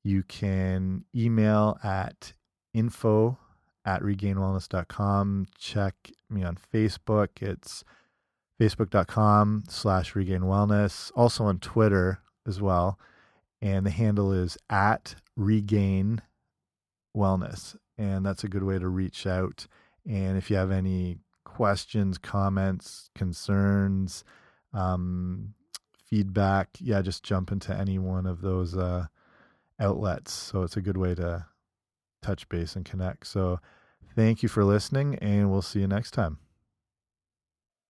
You 0.03 0.23
can 0.23 1.03
email 1.13 1.77
at 1.83 2.31
info 2.73 3.37
at 3.83 4.01
regainedwellness.com. 4.01 5.47
Check 5.57 6.11
me 6.29 6.43
on 6.43 6.57
Facebook. 6.73 7.41
It's 7.41 7.83
facebook.com 8.59 9.63
slash 9.67 10.15
regained 10.15 10.45
wellness. 10.45 11.11
Also 11.15 11.43
on 11.43 11.59
Twitter 11.59 12.19
as 12.47 12.61
well. 12.61 12.97
And 13.61 13.85
the 13.85 13.91
handle 13.91 14.31
is 14.31 14.57
at 14.69 15.15
regained 15.35 16.21
wellness. 17.15 17.75
And 17.97 18.25
that's 18.25 18.43
a 18.43 18.49
good 18.49 18.63
way 18.63 18.77
to 18.79 18.87
reach 18.87 19.25
out. 19.25 19.67
And 20.05 20.37
if 20.37 20.49
you 20.49 20.55
have 20.55 20.71
any 20.71 21.17
questions, 21.43 22.17
comments, 22.17 23.09
concerns, 23.15 24.23
um, 24.73 25.53
feedback, 26.05 26.69
yeah, 26.79 27.01
just 27.01 27.23
jump 27.23 27.51
into 27.51 27.75
any 27.75 27.97
one 27.97 28.25
of 28.25 28.41
those 28.41 28.77
uh, 28.77 29.07
outlets. 29.79 30.31
So 30.31 30.63
it's 30.63 30.77
a 30.77 30.81
good 30.81 30.97
way 30.97 31.15
to 31.15 31.45
touch 32.21 32.47
base 32.49 32.75
and 32.75 32.85
connect. 32.85 33.27
So 33.27 33.59
thank 34.15 34.43
you 34.43 34.49
for 34.49 34.63
listening, 34.63 35.15
and 35.15 35.51
we'll 35.51 35.61
see 35.61 35.79
you 35.79 35.87
next 35.87 36.11
time. 36.11 36.37